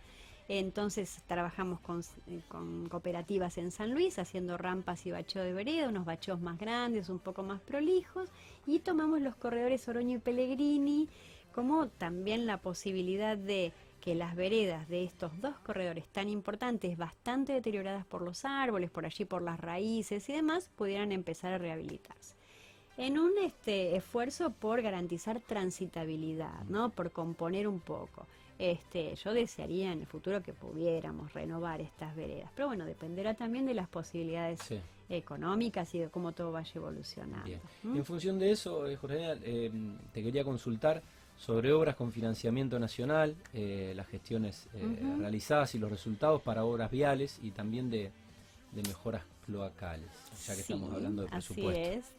Entonces 0.46 1.22
trabajamos 1.26 1.80
con, 1.80 2.02
con, 2.48 2.88
cooperativas 2.88 3.56
en 3.56 3.70
San 3.70 3.92
Luis 3.92 4.18
haciendo 4.18 4.58
rampas 4.58 5.06
y 5.06 5.10
bacheo 5.10 5.42
de 5.42 5.54
vereda, 5.54 5.88
unos 5.88 6.04
bacheos 6.04 6.40
más 6.40 6.58
grandes, 6.58 7.08
un 7.08 7.18
poco 7.18 7.42
más 7.42 7.60
prolijos, 7.62 8.28
y 8.66 8.80
tomamos 8.80 9.22
los 9.22 9.34
corredores 9.36 9.88
Oroño 9.88 10.16
y 10.16 10.20
Pellegrini 10.20 11.08
como 11.54 11.88
también 11.88 12.46
la 12.46 12.58
posibilidad 12.58 13.36
de 13.36 13.72
que 14.00 14.14
las 14.14 14.34
veredas 14.34 14.88
de 14.88 15.04
estos 15.04 15.40
dos 15.40 15.56
corredores 15.60 16.06
tan 16.08 16.28
importantes, 16.28 16.98
bastante 16.98 17.52
deterioradas 17.52 18.04
por 18.04 18.22
los 18.22 18.44
árboles, 18.44 18.90
por 18.90 19.06
allí 19.06 19.24
por 19.24 19.40
las 19.40 19.58
raíces 19.58 20.28
y 20.28 20.32
demás, 20.32 20.68
pudieran 20.76 21.12
empezar 21.12 21.54
a 21.54 21.58
rehabilitarse. 21.58 22.34
En 22.96 23.18
un 23.18 23.32
este, 23.42 23.96
esfuerzo 23.96 24.50
por 24.50 24.82
garantizar 24.82 25.40
transitabilidad, 25.40 26.64
¿no? 26.68 26.90
por 26.90 27.12
componer 27.12 27.66
un 27.66 27.80
poco. 27.80 28.26
Este, 28.58 29.16
yo 29.16 29.32
desearía 29.32 29.92
en 29.92 30.00
el 30.00 30.06
futuro 30.06 30.42
que 30.42 30.52
pudiéramos 30.52 31.32
renovar 31.32 31.80
estas 31.80 32.14
veredas, 32.14 32.50
pero 32.54 32.68
bueno, 32.68 32.84
dependerá 32.84 33.34
también 33.34 33.66
de 33.66 33.74
las 33.74 33.88
posibilidades 33.88 34.60
económicas 35.08 35.92
y 35.94 35.98
de 36.00 36.08
cómo 36.08 36.32
todo 36.32 36.52
vaya 36.52 36.72
evolucionando. 36.74 37.58
¿Mm? 37.82 37.96
En 37.96 38.04
función 38.04 38.38
de 38.38 38.52
eso, 38.52 38.86
eh, 38.86 38.96
Jorge, 38.96 39.38
eh, 39.42 39.70
te 40.12 40.22
quería 40.22 40.44
consultar 40.44 41.02
sobre 41.36 41.72
obras 41.72 41.96
con 41.96 42.12
financiamiento 42.12 42.78
nacional, 42.78 43.36
eh, 43.52 43.92
las 43.96 44.06
gestiones 44.06 44.68
eh, 44.74 45.16
realizadas 45.18 45.74
y 45.74 45.78
los 45.78 45.90
resultados 45.90 46.40
para 46.42 46.64
obras 46.64 46.90
viales 46.90 47.38
y 47.42 47.50
también 47.50 47.90
de, 47.90 48.10
mejoras 48.72 49.22
cloacales, 49.46 50.08
ya 50.46 50.54
que 50.54 50.62
estamos 50.62 50.92
hablando 50.92 51.22
de 51.22 51.28
presupuesto. 51.28 51.70
Así 51.70 51.78
es, 51.78 52.14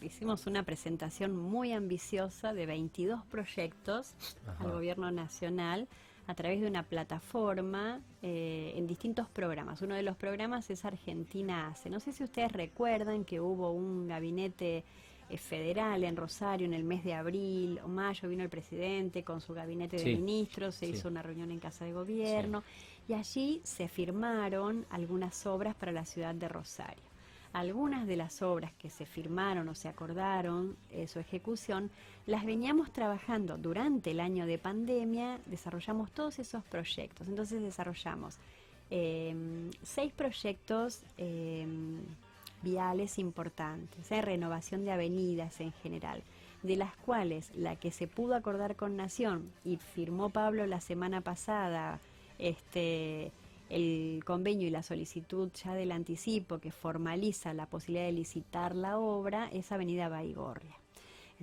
hicimos 0.00 0.46
una 0.46 0.64
presentación 0.64 1.36
muy 1.36 1.72
ambiciosa 1.72 2.52
de 2.52 2.66
22 2.66 3.24
proyectos 3.26 4.14
al 4.58 4.72
gobierno 4.72 5.10
nacional 5.12 5.86
a 6.26 6.34
través 6.34 6.60
de 6.60 6.66
una 6.66 6.82
plataforma 6.82 8.00
eh, 8.22 8.72
en 8.76 8.86
distintos 8.86 9.28
programas. 9.28 9.82
Uno 9.82 9.94
de 9.94 10.02
los 10.02 10.16
programas 10.16 10.70
es 10.70 10.84
Argentina 10.84 11.68
Hace. 11.68 11.90
No 11.90 12.00
sé 12.00 12.12
si 12.12 12.24
ustedes 12.24 12.52
recuerdan 12.52 13.24
que 13.24 13.40
hubo 13.40 13.70
un 13.70 14.06
gabinete 14.06 14.84
federal 15.38 16.04
en 16.04 16.16
Rosario 16.16 16.66
en 16.66 16.74
el 16.74 16.84
mes 16.84 17.04
de 17.04 17.14
abril 17.14 17.80
o 17.84 17.88
mayo 17.88 18.28
vino 18.28 18.42
el 18.42 18.48
presidente 18.48 19.22
con 19.22 19.40
su 19.40 19.54
gabinete 19.54 19.96
de 19.96 20.04
ministros, 20.16 20.74
se 20.74 20.86
hizo 20.86 21.08
una 21.08 21.22
reunión 21.22 21.50
en 21.50 21.60
Casa 21.60 21.84
de 21.84 21.92
Gobierno 21.92 22.62
y 23.08 23.14
allí 23.14 23.60
se 23.64 23.88
firmaron 23.88 24.86
algunas 24.90 25.46
obras 25.46 25.74
para 25.74 25.92
la 25.92 26.04
ciudad 26.04 26.34
de 26.34 26.48
Rosario. 26.48 27.12
Algunas 27.52 28.06
de 28.06 28.16
las 28.16 28.40
obras 28.40 28.72
que 28.78 28.88
se 28.88 29.04
firmaron 29.04 29.68
o 29.68 29.74
se 29.74 29.88
acordaron 29.88 30.76
eh, 30.90 31.06
su 31.06 31.18
ejecución 31.18 31.90
las 32.26 32.46
veníamos 32.46 32.92
trabajando 32.92 33.58
durante 33.58 34.12
el 34.12 34.20
año 34.20 34.46
de 34.46 34.56
pandemia, 34.56 35.38
desarrollamos 35.46 36.10
todos 36.12 36.38
esos 36.38 36.64
proyectos. 36.64 37.28
Entonces 37.28 37.60
desarrollamos 37.60 38.38
em, 38.88 39.70
seis 39.82 40.12
proyectos 40.12 41.02
em, 41.18 42.00
viales 42.62 43.18
importantes, 43.18 44.10
¿eh? 44.10 44.22
renovación 44.22 44.84
de 44.84 44.92
avenidas 44.92 45.60
en 45.60 45.72
general, 45.72 46.22
de 46.62 46.76
las 46.76 46.96
cuales 46.96 47.50
la 47.54 47.76
que 47.76 47.90
se 47.90 48.06
pudo 48.06 48.34
acordar 48.34 48.76
con 48.76 48.96
Nación 48.96 49.50
y 49.64 49.76
firmó 49.76 50.30
Pablo 50.30 50.66
la 50.66 50.80
semana 50.80 51.20
pasada, 51.20 52.00
este 52.38 53.32
el 53.72 54.22
convenio 54.26 54.66
y 54.66 54.70
la 54.70 54.82
solicitud 54.82 55.50
ya 55.54 55.74
del 55.74 55.92
anticipo 55.92 56.58
que 56.58 56.70
formaliza 56.72 57.54
la 57.54 57.64
posibilidad 57.64 58.04
de 58.04 58.12
licitar 58.12 58.74
la 58.74 58.98
obra 58.98 59.48
es 59.50 59.72
Avenida 59.72 60.10
Baigorria. 60.10 60.76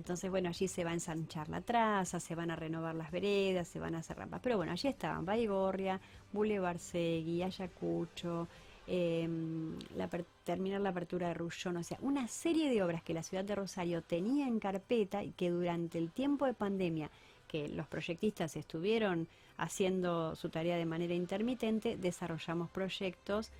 Entonces, 0.00 0.30
bueno, 0.30 0.48
allí 0.48 0.68
se 0.68 0.84
va 0.84 0.90
a 0.90 0.94
ensanchar 0.94 1.48
la 1.48 1.60
traza, 1.60 2.20
se 2.20 2.34
van 2.34 2.50
a 2.50 2.56
renovar 2.56 2.94
las 2.94 3.10
veredas, 3.10 3.68
se 3.68 3.80
van 3.80 3.94
a 3.94 3.98
hacer 3.98 4.16
rampas. 4.16 4.40
Pero 4.42 4.56
bueno, 4.56 4.72
allí 4.72 4.88
estaban 4.88 5.26
Baigorria, 5.26 6.00
Boulevard 6.32 6.78
Segui, 6.78 7.42
Ayacucho, 7.42 8.48
Em, 8.92 9.78
la, 9.94 10.08
terminar 10.42 10.80
la 10.80 10.88
apertura 10.88 11.28
de 11.28 11.34
Rullón, 11.34 11.76
o 11.76 11.84
sea, 11.84 11.96
una 12.00 12.26
serie 12.26 12.68
de 12.68 12.82
obras 12.82 13.04
que 13.04 13.14
la 13.14 13.22
ciudad 13.22 13.44
de 13.44 13.54
Rosario 13.54 14.02
tenía 14.02 14.48
en 14.48 14.58
carpeta 14.58 15.22
y 15.22 15.30
que 15.30 15.48
durante 15.48 15.96
el 15.96 16.10
tiempo 16.10 16.44
de 16.44 16.54
pandemia 16.54 17.08
que 17.46 17.68
los 17.68 17.86
proyectistas 17.86 18.56
estuvieron 18.56 19.28
haciendo 19.58 20.34
su 20.34 20.48
tarea 20.48 20.76
de 20.76 20.86
manera 20.86 21.14
intermitente, 21.14 21.96
desarrollamos 21.96 22.68
proyectos, 22.70 23.52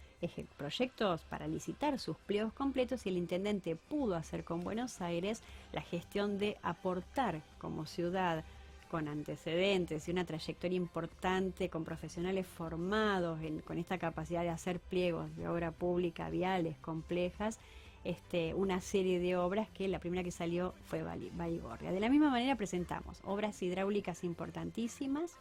proyectos 0.56 1.22
para 1.26 1.46
licitar 1.46 2.00
sus 2.00 2.16
pliegos 2.16 2.52
completos 2.52 3.06
y 3.06 3.10
el 3.10 3.16
intendente 3.16 3.76
pudo 3.76 4.16
hacer 4.16 4.42
con 4.42 4.64
Buenos 4.64 5.00
Aires 5.00 5.42
la 5.72 5.82
gestión 5.82 6.40
de 6.40 6.56
aportar 6.62 7.40
como 7.58 7.86
ciudad 7.86 8.44
con 8.90 9.06
antecedentes 9.06 10.08
y 10.08 10.10
una 10.10 10.24
trayectoria 10.24 10.76
importante, 10.76 11.70
con 11.70 11.84
profesionales 11.84 12.46
formados 12.46 13.38
con 13.64 13.78
esta 13.78 13.98
capacidad 13.98 14.42
de 14.42 14.48
hacer 14.48 14.80
pliegos 14.80 15.34
de 15.36 15.46
obra 15.46 15.70
pública, 15.70 16.28
viales, 16.28 16.76
complejas, 16.78 17.60
este, 18.02 18.52
una 18.54 18.80
serie 18.80 19.20
de 19.20 19.36
obras 19.36 19.68
que 19.68 19.86
la 19.86 20.00
primera 20.00 20.24
que 20.24 20.32
salió 20.32 20.74
fue 20.86 21.02
Baigorria. 21.02 21.92
De 21.92 22.00
la 22.00 22.08
misma 22.08 22.30
manera 22.30 22.56
presentamos 22.56 23.20
obras 23.24 23.62
hidráulicas 23.62 24.24
importantísimas 24.24 25.32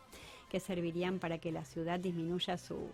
que 0.49 0.59
servirían 0.59 1.17
para 1.19 1.39
que 1.39 1.51
la 1.51 1.65
ciudad 1.65 1.99
disminuya 1.99 2.57
su 2.57 2.89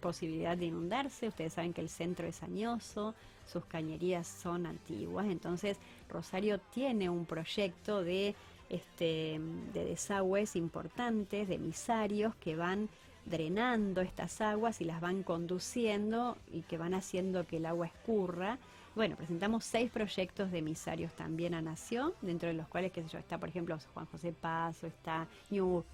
posibilidad 0.00 0.58
de 0.58 0.66
inundarse. 0.66 1.28
Ustedes 1.28 1.54
saben 1.54 1.72
que 1.72 1.80
el 1.80 1.88
centro 1.88 2.26
es 2.26 2.42
añoso, 2.42 3.14
sus 3.46 3.64
cañerías 3.64 4.26
son 4.26 4.66
antiguas, 4.66 5.26
entonces 5.26 5.78
Rosario 6.10 6.58
tiene 6.58 7.08
un 7.08 7.24
proyecto 7.24 8.02
de 8.02 8.34
este, 8.68 9.40
de 9.72 9.84
desagües 9.84 10.56
importantes, 10.56 11.48
de 11.48 11.54
emisarios 11.54 12.34
que 12.36 12.56
van 12.56 12.88
drenando 13.26 14.00
estas 14.00 14.40
aguas 14.40 14.80
y 14.80 14.84
las 14.84 15.00
van 15.00 15.22
conduciendo 15.22 16.38
y 16.52 16.62
que 16.62 16.78
van 16.78 16.94
haciendo 16.94 17.46
que 17.46 17.56
el 17.58 17.66
agua 17.66 17.86
escurra. 17.86 18.58
Bueno, 18.94 19.16
presentamos 19.16 19.64
seis 19.64 19.90
proyectos 19.90 20.50
de 20.50 20.58
emisarios 20.58 21.12
también 21.12 21.52
a 21.52 21.60
Nación, 21.60 22.14
dentro 22.22 22.48
de 22.48 22.54
los 22.54 22.68
cuales, 22.68 22.92
qué 22.92 23.02
sé 23.02 23.08
yo, 23.08 23.18
está 23.18 23.36
por 23.36 23.48
ejemplo 23.48 23.76
Juan 23.92 24.06
José 24.06 24.32
Paso, 24.32 24.86
está 24.86 25.28
New, 25.50 25.84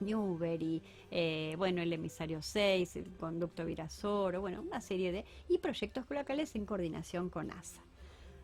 Newbery, 0.00 0.82
eh, 1.10 1.54
bueno, 1.58 1.82
el 1.82 1.92
emisario 1.92 2.40
6, 2.42 2.96
el 2.96 3.16
conducto 3.16 3.64
Virasoro, 3.64 4.40
bueno, 4.40 4.60
una 4.60 4.80
serie 4.80 5.12
de... 5.12 5.24
y 5.48 5.58
proyectos 5.58 6.04
locales 6.08 6.54
en 6.54 6.66
coordinación 6.66 7.30
con 7.30 7.50
ASA. 7.50 7.80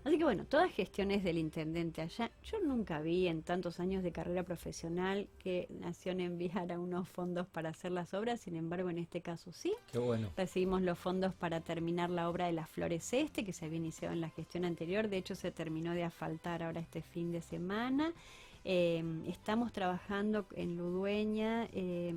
Así 0.08 0.16
que 0.16 0.24
bueno, 0.24 0.46
todas 0.46 0.72
gestiones 0.72 1.22
del 1.22 1.36
intendente 1.36 2.00
allá. 2.00 2.30
Yo 2.42 2.58
nunca 2.60 3.02
vi 3.02 3.28
en 3.28 3.42
tantos 3.42 3.78
años 3.78 4.02
de 4.02 4.10
carrera 4.10 4.42
profesional 4.42 5.28
que 5.38 5.68
Nación 5.68 6.20
enviara 6.20 6.78
unos 6.78 7.06
fondos 7.10 7.46
para 7.46 7.68
hacer 7.68 7.92
las 7.92 8.14
obras, 8.14 8.40
sin 8.40 8.56
embargo 8.56 8.88
en 8.88 8.96
este 8.96 9.20
caso 9.20 9.52
sí. 9.52 9.74
Qué 9.92 9.98
bueno. 9.98 10.30
Recibimos 10.34 10.80
los 10.80 10.98
fondos 10.98 11.34
para 11.34 11.60
terminar 11.60 12.08
la 12.08 12.30
obra 12.30 12.46
de 12.46 12.52
las 12.52 12.70
Flores 12.70 13.12
Este, 13.12 13.44
que 13.44 13.52
se 13.52 13.66
había 13.66 13.76
iniciado 13.76 14.14
en 14.14 14.22
la 14.22 14.30
gestión 14.30 14.64
anterior, 14.64 15.08
de 15.08 15.18
hecho 15.18 15.34
se 15.34 15.50
terminó 15.50 15.92
de 15.92 16.04
asfaltar 16.04 16.62
ahora 16.62 16.80
este 16.80 17.02
fin 17.02 17.30
de 17.30 17.42
semana. 17.42 18.14
Eh, 18.64 19.04
estamos 19.26 19.74
trabajando 19.74 20.46
en 20.54 20.78
Ludueña 20.78 21.68
eh, 21.74 22.14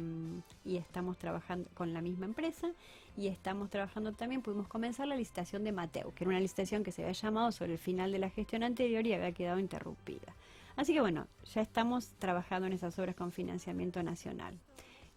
y 0.64 0.78
estamos 0.78 1.18
trabajando 1.18 1.70
con 1.74 1.94
la 1.94 2.02
misma 2.02 2.26
empresa 2.26 2.72
y 3.18 3.28
estamos 3.28 3.70
trabajando 3.70 4.14
también, 4.14 4.42
pudimos 4.42 4.68
comenzar 4.68 5.08
la 5.08 5.16
licitación 5.16 5.64
de 5.64 5.72
Mateo, 5.72 6.14
que 6.16 6.24
era 6.24 6.30
una 6.30 6.40
licitación 6.40 6.84
que 6.84 6.92
se 6.92 7.02
había 7.02 7.14
llamado 7.14 7.52
sobre 7.52 7.74
el 7.74 7.80
final 7.80 8.12
de 8.12 8.20
la 8.20 8.30
gestión 8.30 8.64
anterior 8.64 9.06
y 9.06 9.14
había 9.14 9.32
quedado 9.32 9.60
interrumpida. 9.60 10.36
Así 10.76 10.94
que 10.94 11.02
bueno, 11.02 11.28
ya 11.54 11.62
estamos 11.62 12.14
trabajando 12.20 12.68
en 12.68 12.74
esas 12.74 12.98
obras 12.98 13.16
con 13.16 13.32
financiamiento 13.32 14.02
nacional. 14.02 14.58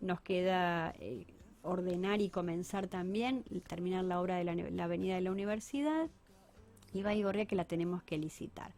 Nos 0.01 0.21
queda 0.21 0.93
eh, 0.99 1.27
ordenar 1.63 2.21
y 2.21 2.29
comenzar 2.29 2.89
también, 2.89 3.45
terminar 3.67 4.05
la 4.05 4.21
obra 4.21 4.37
de 4.37 4.45
la, 4.45 4.55
la 4.55 4.85
avenida 4.85 5.15
de 5.15 5.21
la 5.21 5.31
universidad 5.31 6.11
y 6.93 7.03
Baigorria 7.03 7.47
que 7.47 7.57
la 7.57 7.65
tenemos 7.65 8.03
que 8.03 8.19
licitar. 8.19 8.73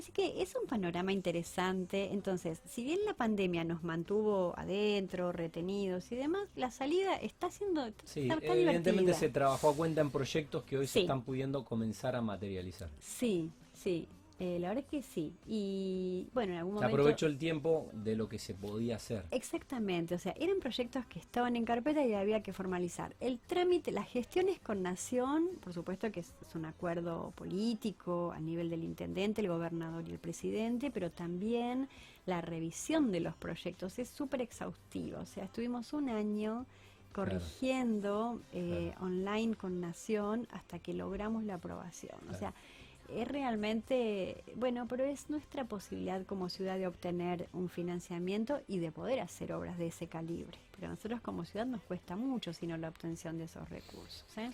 Así 0.00 0.12
que 0.12 0.40
es 0.40 0.54
un 0.56 0.66
panorama 0.66 1.12
interesante. 1.12 2.08
Entonces, 2.14 2.62
si 2.64 2.82
bien 2.82 3.00
la 3.04 3.12
pandemia 3.12 3.64
nos 3.64 3.84
mantuvo 3.84 4.54
adentro, 4.56 5.30
retenidos 5.30 6.10
y 6.10 6.16
demás, 6.16 6.48
la 6.56 6.70
salida 6.70 7.16
está 7.16 7.50
siendo 7.50 7.86
sí, 8.04 8.26
evidentemente 8.40 9.12
se 9.12 9.28
trabajó 9.28 9.68
a 9.68 9.76
cuenta 9.76 10.00
en 10.00 10.10
proyectos 10.10 10.64
que 10.64 10.78
hoy 10.78 10.86
se 10.86 11.00
están 11.00 11.20
pudiendo 11.20 11.66
comenzar 11.66 12.16
a 12.16 12.22
materializar. 12.22 12.88
Sí, 12.98 13.50
sí. 13.74 14.08
Eh, 14.40 14.58
la 14.58 14.68
verdad 14.68 14.84
es 14.84 14.90
que 14.90 15.02
sí. 15.02 15.34
Y 15.46 16.26
bueno, 16.32 16.54
en 16.54 16.58
algún 16.60 16.74
momento. 16.76 16.94
Aprovechó 16.94 17.26
el 17.26 17.36
tiempo 17.36 17.90
de 17.92 18.16
lo 18.16 18.26
que 18.26 18.38
se 18.38 18.54
podía 18.54 18.96
hacer. 18.96 19.26
Exactamente. 19.30 20.14
O 20.14 20.18
sea, 20.18 20.32
eran 20.40 20.60
proyectos 20.60 21.04
que 21.04 21.18
estaban 21.18 21.56
en 21.56 21.66
carpeta 21.66 22.06
y 22.06 22.14
había 22.14 22.42
que 22.42 22.54
formalizar. 22.54 23.14
El 23.20 23.38
trámite, 23.38 23.92
las 23.92 24.08
gestiones 24.08 24.58
con 24.58 24.80
Nación, 24.80 25.50
por 25.60 25.74
supuesto 25.74 26.10
que 26.10 26.20
es, 26.20 26.32
un 26.54 26.64
acuerdo 26.64 27.32
político 27.32 28.32
a 28.32 28.40
nivel 28.40 28.70
del 28.70 28.82
intendente, 28.82 29.42
el 29.42 29.48
gobernador 29.48 30.08
y 30.08 30.12
el 30.12 30.18
presidente, 30.18 30.90
pero 30.90 31.10
también 31.10 31.90
la 32.24 32.40
revisión 32.40 33.12
de 33.12 33.20
los 33.20 33.36
proyectos 33.36 33.98
es 33.98 34.08
súper 34.08 34.40
exhaustiva. 34.40 35.20
O 35.20 35.26
sea, 35.26 35.44
estuvimos 35.44 35.92
un 35.92 36.08
año 36.08 36.64
corrigiendo 37.12 38.40
eh, 38.52 38.94
online 39.00 39.54
con 39.54 39.82
Nación 39.82 40.48
hasta 40.50 40.78
que 40.78 40.94
logramos 40.94 41.44
la 41.44 41.56
aprobación. 41.56 42.18
O 42.30 42.34
sea 42.34 42.54
es 43.14 43.28
realmente, 43.28 44.42
bueno, 44.54 44.86
pero 44.88 45.04
es 45.04 45.30
nuestra 45.30 45.64
posibilidad 45.64 46.24
como 46.26 46.48
ciudad 46.48 46.78
de 46.78 46.86
obtener 46.86 47.48
un 47.52 47.68
financiamiento 47.68 48.60
y 48.68 48.78
de 48.78 48.92
poder 48.92 49.20
hacer 49.20 49.52
obras 49.52 49.78
de 49.78 49.88
ese 49.88 50.06
calibre. 50.06 50.58
Pero 50.74 50.88
a 50.88 50.90
nosotros 50.90 51.20
como 51.20 51.44
ciudad 51.44 51.66
nos 51.66 51.82
cuesta 51.82 52.16
mucho 52.16 52.52
sino 52.52 52.76
la 52.76 52.88
obtención 52.88 53.38
de 53.38 53.44
esos 53.44 53.68
recursos. 53.68 54.24
¿eh? 54.36 54.50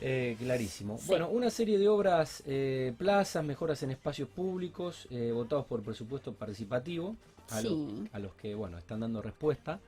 Eh, 0.00 0.36
clarísimo. 0.38 0.98
Bueno, 1.06 1.28
una 1.28 1.50
serie 1.50 1.78
de 1.78 1.88
obras, 1.88 2.42
eh, 2.46 2.92
plazas, 2.96 3.44
mejoras 3.44 3.82
en 3.82 3.90
espacios 3.90 4.28
públicos, 4.28 5.08
votados 5.32 5.66
por 5.66 5.82
presupuesto 5.82 6.32
participativo, 6.32 7.16
a, 7.50 7.58
a, 7.58 8.18
los 8.18 8.34
que, 8.34 8.54
bueno, 8.54 8.78
están 8.78 9.00
dando 9.00 9.22
respuesta. 9.22 9.80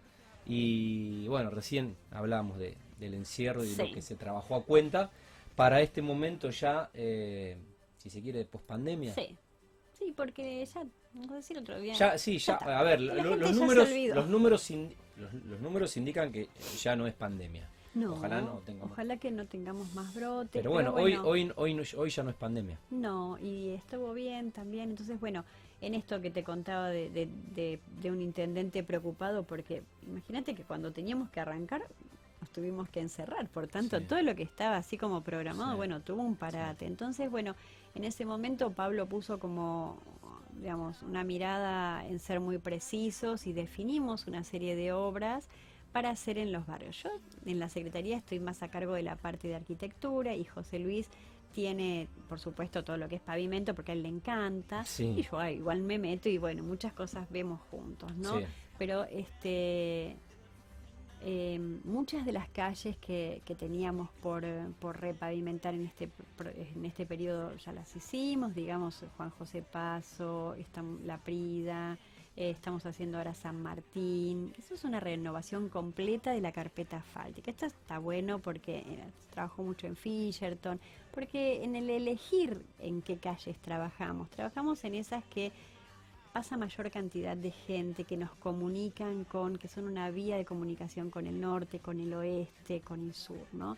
Y 0.46 1.28
bueno, 1.28 1.50
recién 1.50 1.96
hablamos 2.10 2.58
de, 2.58 2.76
del 2.98 3.14
encierro 3.14 3.64
y 3.64 3.74
de 3.74 3.86
lo 3.86 3.94
que 3.94 4.02
se 4.02 4.16
trabajó 4.16 4.56
a 4.56 4.64
cuenta. 4.64 5.10
Para 5.54 5.82
este 5.82 6.00
momento 6.00 6.50
ya 6.50 6.90
si 8.00 8.08
se 8.08 8.22
quiere, 8.22 8.38
de 8.38 8.44
pospandemia. 8.46 9.14
Sí. 9.14 9.36
Sí, 9.92 10.14
porque 10.16 10.64
ya, 10.64 10.80
a 10.80 11.34
decir 11.34 11.58
otro 11.58 11.78
día. 11.78 11.92
Ya, 11.92 12.16
sí, 12.16 12.38
ya, 12.38 12.54
a 12.54 12.82
ver, 12.82 13.02
los, 13.02 13.14
números, 13.22 13.50
los, 14.14 14.26
números 14.26 14.70
los, 14.70 15.60
números 15.60 15.96
indican 15.98 16.32
que 16.32 16.48
ya 16.80 16.96
no 16.96 17.06
es 17.06 17.12
pandemia. 17.12 17.68
No, 17.92 18.14
ojalá 18.14 18.40
no 18.40 18.62
tengamos. 18.64 18.92
Ojalá 18.92 19.16
que 19.18 19.30
no 19.30 19.46
tengamos 19.46 19.94
más 19.94 20.14
brotes. 20.14 20.52
Pero 20.52 20.70
bueno, 20.70 20.94
Hoy, 20.94 21.16
hoy, 21.16 21.52
hoy, 21.54 21.86
hoy 21.96 22.10
ya 22.10 22.22
no 22.22 22.30
es 22.30 22.36
pandemia. 22.36 22.78
No, 22.90 23.36
y 23.38 23.70
estuvo 23.70 24.14
bien 24.14 24.52
también. 24.52 24.88
Entonces, 24.90 25.20
bueno, 25.20 25.44
en 25.82 25.94
esto 25.94 26.22
que 26.22 26.30
te 26.30 26.44
contaba 26.44 26.88
de, 26.88 27.10
de, 27.10 27.80
de, 28.00 28.10
un 28.10 28.22
intendente 28.22 28.82
preocupado, 28.82 29.42
porque 29.42 29.82
imagínate 30.06 30.54
que 30.54 30.62
cuando 30.62 30.92
teníamos 30.92 31.28
que 31.28 31.40
arrancar, 31.40 31.82
nos 32.40 32.50
tuvimos 32.50 32.88
que 32.88 33.00
encerrar. 33.00 33.48
Por 33.48 33.66
tanto, 33.66 34.00
todo 34.00 34.22
lo 34.22 34.34
que 34.34 34.44
estaba 34.44 34.76
así 34.76 34.96
como 34.96 35.22
programado, 35.22 35.76
bueno, 35.76 36.00
tuvo 36.00 36.22
un 36.22 36.36
parate. 36.36 36.86
Entonces, 36.86 37.30
bueno, 37.30 37.54
en 37.94 38.04
ese 38.04 38.24
momento 38.24 38.72
Pablo 38.72 39.06
puso 39.06 39.38
como 39.38 39.98
digamos, 40.60 41.02
una 41.02 41.24
mirada 41.24 42.06
en 42.06 42.18
ser 42.18 42.38
muy 42.38 42.58
precisos 42.58 43.46
y 43.46 43.52
definimos 43.52 44.26
una 44.26 44.44
serie 44.44 44.76
de 44.76 44.92
obras 44.92 45.48
para 45.92 46.10
hacer 46.10 46.38
en 46.38 46.52
los 46.52 46.66
barrios. 46.66 47.02
Yo 47.02 47.10
en 47.46 47.58
la 47.58 47.68
Secretaría 47.68 48.16
estoy 48.16 48.40
más 48.40 48.62
a 48.62 48.68
cargo 48.68 48.92
de 48.92 49.02
la 49.02 49.16
parte 49.16 49.48
de 49.48 49.56
arquitectura 49.56 50.34
y 50.34 50.44
José 50.44 50.78
Luis 50.78 51.08
tiene, 51.52 52.08
por 52.28 52.38
supuesto, 52.38 52.84
todo 52.84 52.96
lo 52.96 53.08
que 53.08 53.16
es 53.16 53.20
pavimento 53.20 53.74
porque 53.74 53.92
a 53.92 53.94
él 53.94 54.02
le 54.02 54.08
encanta. 54.08 54.84
Y 54.98 55.22
yo 55.22 55.38
ah, 55.38 55.50
igual 55.50 55.82
me 55.82 55.98
meto 55.98 56.28
y 56.28 56.38
bueno, 56.38 56.62
muchas 56.62 56.92
cosas 56.92 57.28
vemos 57.30 57.60
juntos, 57.70 58.14
¿no? 58.16 58.40
Pero 58.78 59.04
este 59.04 60.16
eh, 61.22 61.58
muchas 61.84 62.24
de 62.24 62.32
las 62.32 62.48
calles 62.48 62.96
que, 62.96 63.42
teníamos 63.58 64.08
por, 64.22 64.44
por, 64.78 65.00
repavimentar 65.00 65.74
en 65.74 65.86
este, 65.86 66.08
en 66.74 66.84
este 66.84 67.04
periodo 67.04 67.54
ya 67.56 67.72
las 67.72 67.94
hicimos, 67.94 68.54
digamos 68.54 69.04
Juan 69.16 69.30
José 69.30 69.62
Paso, 69.62 70.56
La 71.04 71.18
Prida, 71.18 71.98
eh, 72.36 72.50
estamos 72.50 72.86
haciendo 72.86 73.18
ahora 73.18 73.34
San 73.34 73.60
Martín. 73.60 74.54
Eso 74.58 74.74
es 74.74 74.84
una 74.84 75.00
renovación 75.00 75.68
completa 75.68 76.30
de 76.30 76.40
la 76.40 76.52
carpeta 76.52 76.98
asfáltica. 76.98 77.50
Esto 77.50 77.66
está 77.66 77.98
bueno 77.98 78.38
porque 78.38 78.78
eh, 78.78 79.04
trabajo 79.30 79.62
mucho 79.62 79.86
en 79.86 79.96
Fisherton, 79.96 80.80
porque 81.12 81.62
en 81.62 81.76
el 81.76 81.90
elegir 81.90 82.64
en 82.78 83.02
qué 83.02 83.18
calles 83.18 83.58
trabajamos, 83.58 84.30
trabajamos 84.30 84.82
en 84.84 84.94
esas 84.94 85.24
que 85.24 85.52
pasa 86.32 86.56
mayor 86.56 86.90
cantidad 86.90 87.36
de 87.36 87.50
gente 87.50 88.04
que 88.04 88.16
nos 88.16 88.30
comunican 88.36 89.24
con, 89.24 89.56
que 89.56 89.68
son 89.68 89.84
una 89.84 90.10
vía 90.10 90.36
de 90.36 90.44
comunicación 90.44 91.10
con 91.10 91.26
el 91.26 91.40
norte, 91.40 91.80
con 91.80 92.00
el 92.00 92.12
oeste, 92.14 92.80
con 92.80 93.00
el 93.02 93.14
sur, 93.14 93.46
¿no? 93.52 93.76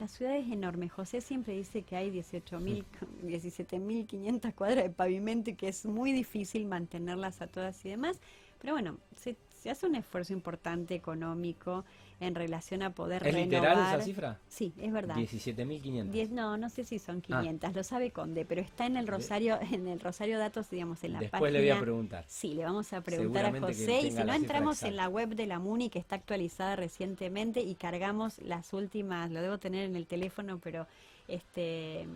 La 0.00 0.08
ciudad 0.08 0.36
es 0.36 0.50
enorme. 0.50 0.88
José 0.88 1.20
siempre 1.20 1.54
dice 1.54 1.82
que 1.82 1.96
hay 1.96 2.10
18.000, 2.10 2.84
17.500 3.22 4.54
cuadras 4.54 4.84
de 4.84 4.90
pavimento 4.90 5.50
y 5.50 5.54
que 5.54 5.68
es 5.68 5.86
muy 5.86 6.12
difícil 6.12 6.66
mantenerlas 6.66 7.40
a 7.40 7.46
todas 7.46 7.84
y 7.84 7.90
demás. 7.90 8.20
Pero 8.60 8.74
bueno, 8.74 8.98
se, 9.14 9.36
se 9.64 9.70
hace 9.70 9.86
un 9.86 9.94
esfuerzo 9.94 10.34
importante 10.34 10.94
económico 10.94 11.86
en 12.20 12.34
relación 12.34 12.82
a 12.82 12.90
poder 12.90 13.26
¿Es 13.26 13.34
literal 13.34 13.78
esa 13.78 14.02
cifra? 14.02 14.38
Sí, 14.46 14.74
es 14.78 14.92
verdad. 14.92 15.16
17.500. 15.16 16.28
No, 16.28 16.58
no 16.58 16.68
sé 16.68 16.84
si 16.84 16.98
son 16.98 17.22
500, 17.22 17.70
ah. 17.70 17.72
lo 17.74 17.82
sabe 17.82 18.10
Conde, 18.10 18.44
pero 18.44 18.60
está 18.60 18.84
en 18.84 18.98
el 18.98 19.06
Rosario 19.06 19.58
en 19.72 19.88
el 19.88 20.00
Rosario 20.00 20.38
Datos, 20.38 20.68
digamos, 20.68 21.02
en 21.02 21.14
la 21.14 21.20
Después 21.20 21.40
página. 21.40 21.58
le 21.58 21.70
voy 21.70 21.78
a 21.78 21.80
preguntar. 21.80 22.24
Sí, 22.28 22.52
le 22.52 22.64
vamos 22.64 22.92
a 22.92 23.00
preguntar 23.00 23.46
a 23.46 23.58
José 23.58 24.02
y 24.02 24.10
si 24.10 24.22
no 24.22 24.34
entramos 24.34 24.82
en 24.82 24.96
la 24.96 25.08
web 25.08 25.30
de 25.30 25.46
la 25.46 25.58
MUNI 25.58 25.88
que 25.88 25.98
está 25.98 26.16
actualizada 26.16 26.76
recientemente 26.76 27.62
y 27.62 27.74
cargamos 27.74 28.40
las 28.40 28.74
últimas, 28.74 29.30
lo 29.30 29.40
debo 29.40 29.56
tener 29.56 29.86
en 29.86 29.96
el 29.96 30.06
teléfono, 30.06 30.60
pero 30.62 30.86
este 31.26 32.06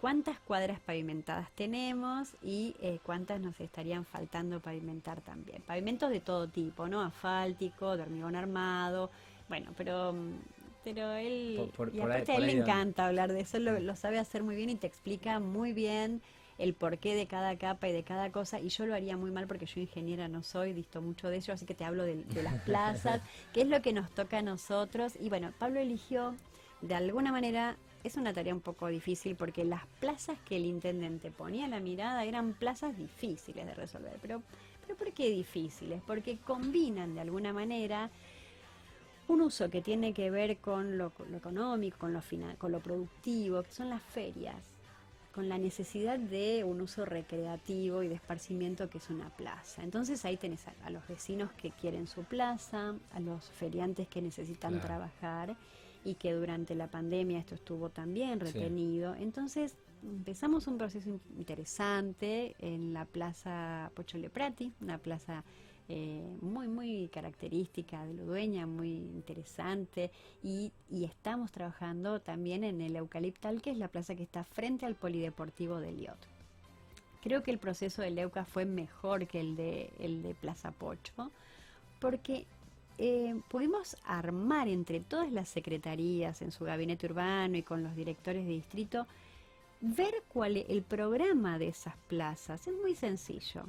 cuántas 0.00 0.38
cuadras 0.40 0.80
pavimentadas 0.80 1.50
tenemos 1.52 2.34
y 2.42 2.74
eh, 2.80 2.98
cuántas 3.02 3.40
nos 3.40 3.60
estarían 3.60 4.04
faltando 4.04 4.60
pavimentar 4.60 5.20
también. 5.20 5.62
Pavimentos 5.62 6.10
de 6.10 6.20
todo 6.20 6.48
tipo, 6.48 6.88
¿no? 6.88 7.02
Asfáltico, 7.02 7.96
de 7.96 8.02
hormigón 8.02 8.34
armado, 8.34 9.10
bueno, 9.48 9.72
pero 9.76 10.14
pero 10.82 11.12
él, 11.12 11.70
y 11.92 12.00
aparte 12.00 12.32
a 12.32 12.36
él 12.36 12.46
le 12.46 12.52
encanta 12.52 13.06
hablar 13.06 13.30
de 13.30 13.40
eso, 13.40 13.58
lo, 13.58 13.78
lo, 13.80 13.96
sabe 13.96 14.18
hacer 14.18 14.42
muy 14.42 14.56
bien 14.56 14.70
y 14.70 14.76
te 14.76 14.86
explica 14.86 15.38
muy 15.38 15.74
bien 15.74 16.22
el 16.56 16.72
porqué 16.72 17.14
de 17.14 17.26
cada 17.26 17.56
capa 17.58 17.86
y 17.88 17.92
de 17.92 18.02
cada 18.02 18.32
cosa, 18.32 18.60
y 18.60 18.70
yo 18.70 18.86
lo 18.86 18.94
haría 18.94 19.18
muy 19.18 19.30
mal 19.30 19.46
porque 19.46 19.66
yo 19.66 19.80
ingeniera 19.80 20.28
no 20.28 20.42
soy, 20.42 20.72
visto 20.72 21.02
mucho 21.02 21.28
de 21.28 21.36
ello, 21.36 21.52
así 21.52 21.66
que 21.66 21.74
te 21.74 21.84
hablo 21.84 22.04
de, 22.04 22.24
de 22.24 22.42
las 22.42 22.62
plazas, 22.62 23.20
que 23.52 23.60
es 23.60 23.68
lo 23.68 23.82
que 23.82 23.92
nos 23.92 24.10
toca 24.10 24.38
a 24.38 24.42
nosotros, 24.42 25.12
y 25.20 25.28
bueno, 25.28 25.52
Pablo 25.58 25.80
eligió 25.80 26.34
de 26.80 26.94
alguna 26.94 27.30
manera 27.30 27.76
es 28.02 28.16
una 28.16 28.32
tarea 28.32 28.54
un 28.54 28.60
poco 28.60 28.88
difícil 28.88 29.36
porque 29.36 29.64
las 29.64 29.86
plazas 30.00 30.38
que 30.44 30.56
el 30.56 30.64
intendente 30.64 31.30
ponía 31.30 31.68
la 31.68 31.80
mirada 31.80 32.24
eran 32.24 32.54
plazas 32.54 32.96
difíciles 32.96 33.66
de 33.66 33.74
resolver. 33.74 34.16
Pero, 34.22 34.42
pero 34.86 34.96
¿por 34.96 35.12
qué 35.12 35.28
difíciles? 35.28 36.02
Porque 36.06 36.38
combinan 36.38 37.14
de 37.14 37.20
alguna 37.20 37.52
manera 37.52 38.10
un 39.28 39.42
uso 39.42 39.70
que 39.70 39.80
tiene 39.80 40.12
que 40.12 40.30
ver 40.30 40.58
con 40.58 40.98
lo, 40.98 41.12
económico, 41.34 41.98
con 41.98 42.12
lo, 42.12 42.20
final, 42.20 42.56
con 42.56 42.72
lo 42.72 42.80
productivo, 42.80 43.62
que 43.62 43.70
son 43.70 43.88
las 43.88 44.02
ferias, 44.02 44.56
con 45.32 45.48
la 45.48 45.56
necesidad 45.56 46.18
de 46.18 46.64
un 46.64 46.80
uso 46.80 47.04
recreativo 47.04 48.02
y 48.02 48.08
de 48.08 48.16
esparcimiento 48.16 48.90
que 48.90 48.98
es 48.98 49.08
una 49.08 49.30
plaza. 49.30 49.84
Entonces 49.84 50.24
ahí 50.24 50.36
tenés 50.36 50.64
a, 50.84 50.90
los 50.90 51.06
vecinos 51.06 51.52
que 51.52 51.70
quieren 51.70 52.08
su 52.08 52.24
plaza, 52.24 52.94
a 53.12 53.20
los 53.20 53.50
feriantes 53.50 54.08
que 54.08 54.20
necesitan 54.20 54.80
trabajar 54.80 55.56
y 56.04 56.14
que 56.14 56.32
durante 56.32 56.74
la 56.74 56.88
pandemia 56.88 57.38
esto 57.38 57.54
estuvo 57.54 57.90
también 57.90 58.40
retenido. 58.40 59.14
Entonces, 59.14 59.76
empezamos 60.02 60.66
un 60.66 60.78
proceso 60.78 61.20
interesante 61.36 62.54
en 62.58 62.92
la 62.92 63.04
Plaza 63.04 63.90
Pochole 63.94 64.30
Prati, 64.30 64.72
una 64.80 64.98
plaza 64.98 65.44
eh, 65.88 66.24
muy, 66.40 66.68
muy 66.68 67.08
característica 67.08 68.04
de 68.06 68.24
dueña 68.24 68.66
muy 68.66 68.92
interesante, 68.92 70.10
y, 70.42 70.72
y, 70.88 71.04
estamos 71.04 71.50
trabajando 71.50 72.20
también 72.20 72.62
en 72.64 72.80
el 72.80 72.94
Eucaliptal, 72.96 73.60
que 73.60 73.72
es 73.72 73.76
la 73.76 73.88
plaza 73.88 74.14
que 74.14 74.22
está 74.22 74.44
frente 74.44 74.86
al 74.86 74.94
Polideportivo 74.94 75.80
de 75.80 75.92
Liot. 75.92 76.28
Creo 77.22 77.42
que 77.42 77.50
el 77.50 77.58
proceso 77.58 78.02
de 78.02 78.10
Leuca 78.10 78.44
fue 78.44 78.64
mejor 78.64 79.26
que 79.26 79.40
el 79.40 79.56
de, 79.56 79.90
el 79.98 80.22
de 80.22 80.34
Plaza 80.34 80.70
Pocho, 80.70 81.30
porque 81.98 82.46
eh, 83.02 83.34
pudimos 83.48 83.96
armar 84.04 84.68
entre 84.68 85.00
todas 85.00 85.32
las 85.32 85.48
secretarías 85.48 86.42
en 86.42 86.52
su 86.52 86.64
gabinete 86.64 87.06
urbano 87.06 87.56
y 87.56 87.62
con 87.62 87.82
los 87.82 87.96
directores 87.96 88.44
de 88.44 88.52
distrito, 88.52 89.06
ver 89.80 90.22
cuál 90.28 90.58
es 90.58 90.66
el 90.68 90.82
programa 90.82 91.58
de 91.58 91.68
esas 91.68 91.96
plazas. 92.08 92.66
Es 92.66 92.74
muy 92.74 92.94
sencillo 92.94 93.64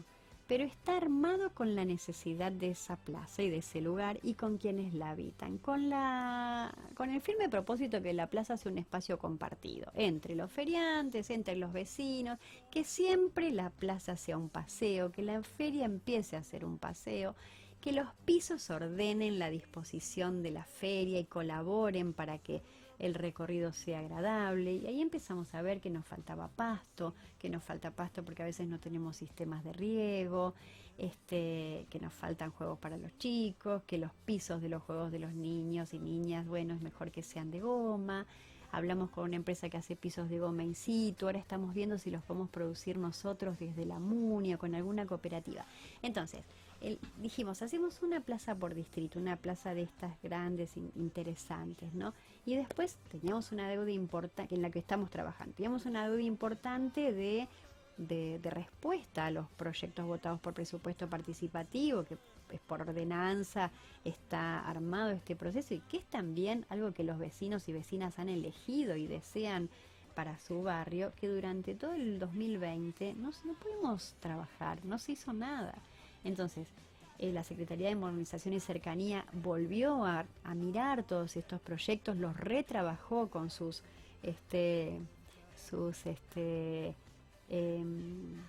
pero 0.51 0.65
está 0.65 0.97
armado 0.97 1.53
con 1.53 1.75
la 1.75 1.85
necesidad 1.85 2.51
de 2.51 2.71
esa 2.71 2.97
plaza 2.97 3.41
y 3.41 3.49
de 3.49 3.59
ese 3.59 3.79
lugar 3.79 4.19
y 4.21 4.33
con 4.33 4.57
quienes 4.57 4.93
la 4.93 5.11
habitan, 5.11 5.57
con, 5.57 5.89
con 6.93 7.09
el 7.09 7.21
firme 7.21 7.47
propósito 7.47 8.01
que 8.01 8.11
la 8.11 8.27
plaza 8.27 8.57
sea 8.57 8.69
un 8.69 8.77
espacio 8.77 9.17
compartido 9.17 9.93
entre 9.95 10.35
los 10.35 10.51
feriantes, 10.51 11.29
entre 11.29 11.55
los 11.55 11.71
vecinos, 11.71 12.37
que 12.69 12.83
siempre 12.83 13.51
la 13.51 13.69
plaza 13.69 14.17
sea 14.17 14.37
un 14.37 14.49
paseo, 14.49 15.09
que 15.09 15.21
la 15.21 15.41
feria 15.41 15.85
empiece 15.85 16.35
a 16.35 16.43
ser 16.43 16.65
un 16.65 16.77
paseo, 16.77 17.33
que 17.81 17.91
los 17.91 18.07
pisos 18.25 18.69
ordenen 18.69 19.39
la 19.39 19.49
disposición 19.49 20.43
de 20.43 20.51
la 20.51 20.63
feria 20.63 21.19
y 21.19 21.25
colaboren 21.25 22.13
para 22.13 22.37
que 22.37 22.61
el 22.99 23.15
recorrido 23.15 23.73
sea 23.73 23.99
agradable 23.99 24.73
y 24.73 24.85
ahí 24.85 25.01
empezamos 25.01 25.51
a 25.55 25.63
ver 25.63 25.81
que 25.81 25.89
nos 25.89 26.05
faltaba 26.05 26.47
pasto, 26.49 27.15
que 27.39 27.49
nos 27.49 27.63
falta 27.63 27.89
pasto 27.89 28.23
porque 28.23 28.43
a 28.43 28.45
veces 28.45 28.67
no 28.67 28.79
tenemos 28.79 29.17
sistemas 29.17 29.63
de 29.63 29.73
riego, 29.73 30.53
este, 30.99 31.87
que 31.89 31.99
nos 31.99 32.13
faltan 32.13 32.51
juegos 32.51 32.77
para 32.77 32.97
los 32.97 33.17
chicos, 33.17 33.81
que 33.87 33.97
los 33.97 34.13
pisos 34.25 34.61
de 34.61 34.69
los 34.69 34.83
juegos 34.83 35.11
de 35.11 35.17
los 35.17 35.33
niños 35.33 35.95
y 35.95 35.99
niñas, 35.99 36.45
bueno, 36.45 36.75
es 36.75 36.81
mejor 36.81 37.09
que 37.09 37.23
sean 37.23 37.49
de 37.49 37.61
goma. 37.61 38.27
Hablamos 38.71 39.09
con 39.09 39.25
una 39.25 39.35
empresa 39.35 39.67
que 39.67 39.77
hace 39.77 39.95
pisos 39.95 40.29
de 40.29 40.37
goma 40.37 40.63
in 40.63 40.75
situ, 40.75 41.25
ahora 41.25 41.39
estamos 41.39 41.73
viendo 41.73 41.97
si 41.97 42.11
los 42.11 42.23
podemos 42.23 42.49
producir 42.49 42.99
nosotros 42.99 43.57
desde 43.59 43.85
la 43.85 43.99
MUNI 43.99 44.53
o 44.53 44.59
con 44.59 44.75
alguna 44.75 45.07
cooperativa. 45.07 45.65
Entonces, 46.03 46.45
dijimos, 47.17 47.61
hacemos 47.61 48.01
una 48.01 48.21
plaza 48.21 48.55
por 48.55 48.73
distrito, 48.73 49.19
una 49.19 49.37
plaza 49.37 49.73
de 49.73 49.83
estas 49.83 50.19
grandes, 50.21 50.75
interesantes, 50.95 51.93
¿no? 51.93 52.13
Y 52.45 52.55
después 52.55 52.97
teníamos 53.09 53.51
una 53.51 53.69
deuda 53.69 53.91
importante, 53.91 54.55
en 54.55 54.61
la 54.61 54.71
que 54.71 54.79
estamos 54.79 55.09
trabajando, 55.09 55.53
teníamos 55.55 55.85
una 55.85 56.07
deuda 56.07 56.23
importante 56.23 57.13
de, 57.13 57.47
de, 57.97 58.39
respuesta 58.49 59.27
a 59.27 59.31
los 59.31 59.47
proyectos 59.51 60.05
votados 60.05 60.39
por 60.39 60.53
presupuesto 60.53 61.07
participativo, 61.07 62.03
que 62.03 62.17
es 62.49 62.59
por 62.61 62.81
ordenanza, 62.81 63.71
está 64.03 64.59
armado 64.59 65.11
este 65.11 65.35
proceso 65.35 65.73
y 65.73 65.79
que 65.81 65.97
es 65.97 66.05
también 66.05 66.65
algo 66.69 66.93
que 66.93 67.03
los 67.03 67.19
vecinos 67.19 67.69
y 67.69 67.73
vecinas 67.73 68.17
han 68.17 68.29
elegido 68.29 68.95
y 68.95 69.07
desean 69.07 69.69
para 70.15 70.37
su 70.39 70.63
barrio, 70.63 71.13
que 71.15 71.27
durante 71.27 71.75
todo 71.75 71.93
el 71.93 72.19
2020 72.19 73.13
no, 73.13 73.29
no 73.45 73.53
pudimos 73.53 74.15
trabajar, 74.19 74.83
no 74.83 74.97
se 74.97 75.13
hizo 75.13 75.31
nada. 75.31 75.75
Entonces, 76.23 76.67
eh, 77.19 77.31
la 77.31 77.43
Secretaría 77.43 77.89
de 77.89 77.95
Modernización 77.95 78.53
y 78.53 78.59
Cercanía 78.59 79.25
volvió 79.31 80.05
a, 80.05 80.25
mirar 80.55 81.03
todos 81.03 81.37
estos 81.37 81.61
proyectos, 81.61 82.17
los 82.17 82.35
retrabajó 82.35 83.29
con 83.29 83.49
sus, 83.49 83.83
este, 84.23 84.99
sus 85.69 86.05
este, 86.05 86.95
em, 87.47 88.41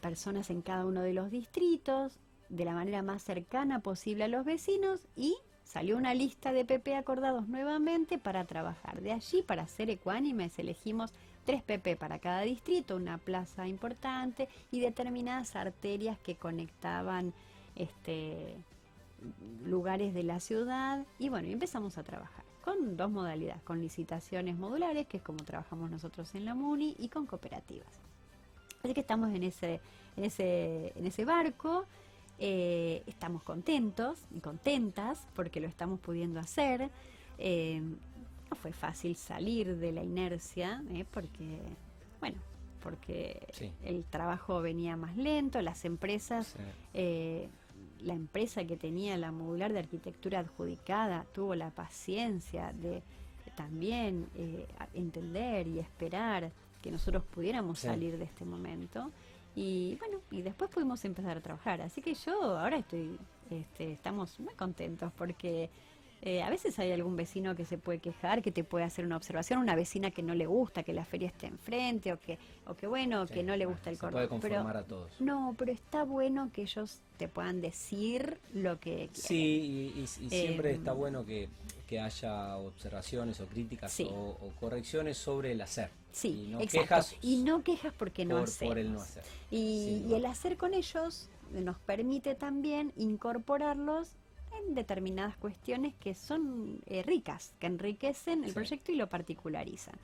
personas 0.00 0.50
en 0.50 0.62
cada 0.62 0.86
uno 0.86 1.02
de 1.02 1.12
los 1.12 1.30
distritos, 1.30 2.18
de 2.48 2.64
la 2.64 2.74
manera 2.74 3.02
más 3.02 3.22
cercana 3.22 3.80
posible 3.80 4.24
a 4.24 4.28
los 4.28 4.44
vecinos 4.44 5.00
y 5.16 5.36
salió 5.64 5.96
una 5.96 6.14
lista 6.14 6.52
de 6.52 6.64
PP 6.64 6.94
acordados 6.94 7.48
nuevamente 7.48 8.18
para 8.18 8.44
trabajar. 8.44 9.00
De 9.00 9.12
allí, 9.12 9.42
para 9.42 9.66
ser 9.66 9.90
ecuánimes, 9.90 10.58
elegimos 10.58 11.12
tres 11.44 11.62
PP 11.62 11.96
para 11.96 12.18
cada 12.18 12.42
distrito, 12.42 12.96
una 12.96 13.18
plaza 13.18 13.66
importante 13.66 14.48
y 14.70 14.80
determinadas 14.80 15.56
arterias 15.56 16.18
que 16.18 16.36
conectaban 16.36 17.32
este, 17.74 18.56
lugares 19.64 20.14
de 20.14 20.22
la 20.22 20.40
ciudad. 20.40 21.04
Y 21.18 21.28
bueno, 21.28 21.48
empezamos 21.48 21.98
a 21.98 22.02
trabajar 22.02 22.44
con 22.64 22.96
dos 22.96 23.10
modalidades, 23.10 23.62
con 23.62 23.80
licitaciones 23.80 24.56
modulares, 24.56 25.06
que 25.06 25.16
es 25.16 25.22
como 25.22 25.44
trabajamos 25.44 25.90
nosotros 25.90 26.34
en 26.34 26.44
la 26.44 26.54
MUNI, 26.54 26.96
y 26.98 27.08
con 27.08 27.26
cooperativas. 27.26 28.00
Así 28.82 28.94
que 28.94 29.00
estamos 29.00 29.34
en 29.34 29.42
ese, 29.42 29.80
en 30.16 30.24
ese, 30.24 30.92
en 30.96 31.06
ese 31.06 31.24
barco. 31.24 31.86
Eh, 32.38 33.02
estamos 33.06 33.42
contentos 33.42 34.18
y 34.32 34.40
contentas 34.40 35.26
porque 35.34 35.60
lo 35.60 35.68
estamos 35.68 36.00
pudiendo 36.00 36.40
hacer. 36.40 36.90
Eh, 37.38 37.82
fue 38.54 38.72
fácil 38.72 39.16
salir 39.16 39.76
de 39.76 39.92
la 39.92 40.02
inercia, 40.02 40.82
¿eh? 40.90 41.04
porque, 41.10 41.60
bueno, 42.20 42.38
porque 42.82 43.46
el 43.84 44.04
trabajo 44.04 44.60
venía 44.60 44.96
más 44.96 45.16
lento, 45.16 45.62
las 45.62 45.84
empresas, 45.84 46.56
eh, 46.94 47.48
la 48.00 48.14
empresa 48.14 48.64
que 48.64 48.76
tenía 48.76 49.16
la 49.16 49.30
modular 49.30 49.72
de 49.72 49.78
arquitectura 49.78 50.40
adjudicada 50.40 51.24
tuvo 51.32 51.54
la 51.54 51.70
paciencia 51.70 52.72
de 52.72 53.02
también 53.54 54.28
eh, 54.34 54.66
entender 54.94 55.68
y 55.68 55.78
esperar 55.78 56.50
que 56.80 56.90
nosotros 56.90 57.22
pudiéramos 57.24 57.78
salir 57.78 58.18
de 58.18 58.24
este 58.24 58.44
momento. 58.44 59.10
Y 59.54 59.96
bueno, 59.98 60.18
y 60.30 60.42
después 60.42 60.70
pudimos 60.70 61.04
empezar 61.04 61.36
a 61.36 61.40
trabajar. 61.40 61.82
Así 61.82 62.00
que 62.00 62.14
yo 62.14 62.58
ahora 62.58 62.78
estoy, 62.78 63.18
este, 63.50 63.92
estamos 63.92 64.40
muy 64.40 64.54
contentos 64.54 65.12
porque 65.16 65.70
eh, 66.24 66.40
a 66.40 66.50
veces 66.50 66.78
hay 66.78 66.92
algún 66.92 67.16
vecino 67.16 67.56
que 67.56 67.64
se 67.64 67.78
puede 67.78 67.98
quejar, 67.98 68.42
que 68.42 68.52
te 68.52 68.62
puede 68.62 68.84
hacer 68.84 69.04
una 69.04 69.16
observación, 69.16 69.58
una 69.58 69.74
vecina 69.74 70.12
que 70.12 70.22
no 70.22 70.36
le 70.36 70.46
gusta 70.46 70.84
que 70.84 70.92
la 70.92 71.04
feria 71.04 71.26
esté 71.26 71.48
enfrente 71.48 72.12
o 72.12 72.20
que, 72.20 72.38
o 72.64 72.74
que 72.74 72.86
bueno, 72.86 73.26
que 73.26 73.42
no 73.42 73.56
le 73.56 73.66
gusta 73.66 73.90
el 73.90 73.98
cordón. 73.98 74.12
puede 74.12 74.28
conformar 74.28 74.76
a 74.76 74.84
todos. 74.84 75.20
No, 75.20 75.56
pero 75.58 75.72
está 75.72 76.04
bueno 76.04 76.50
que 76.52 76.62
ellos 76.62 77.00
te 77.16 77.26
puedan 77.26 77.60
decir 77.60 78.38
lo 78.54 78.78
que 78.78 79.10
quieren. 79.12 79.14
Sí, 79.14 79.92
y, 79.96 80.06
siempre 80.06 80.70
eh, 80.70 80.74
está 80.74 80.92
bueno 80.92 81.26
que, 81.26 81.48
haya 82.00 82.56
observaciones 82.56 83.38
o 83.40 83.44
críticas 83.44 84.00
o, 84.00 84.50
correcciones 84.58 85.18
sobre 85.18 85.52
el 85.52 85.60
hacer. 85.60 85.90
Sí, 86.10 86.46
y 86.46 86.50
no 86.50 86.58
Quejas 86.60 87.14
y 87.20 87.36
no 87.42 87.62
quejas 87.62 87.92
porque 87.92 88.24
no 88.24 88.38
hacer. 88.38 88.68
Por 88.68 88.78
el 88.78 88.94
no 88.94 89.02
hacer. 89.02 89.22
Y, 89.50 90.06
y 90.08 90.14
el 90.14 90.24
hacer 90.24 90.56
con 90.56 90.72
ellos 90.72 91.28
nos 91.52 91.78
permite 91.80 92.34
también 92.34 92.94
incorporarlos 92.96 94.14
en 94.58 94.74
determinadas 94.74 95.36
cuestiones 95.36 95.94
que 95.94 96.14
son 96.14 96.80
eh, 96.86 97.02
ricas, 97.02 97.54
que 97.58 97.66
enriquecen 97.66 98.44
el 98.44 98.52
proyecto 98.52 98.92
y 98.92 98.96
lo 98.96 99.08
particularizan. 99.08 99.94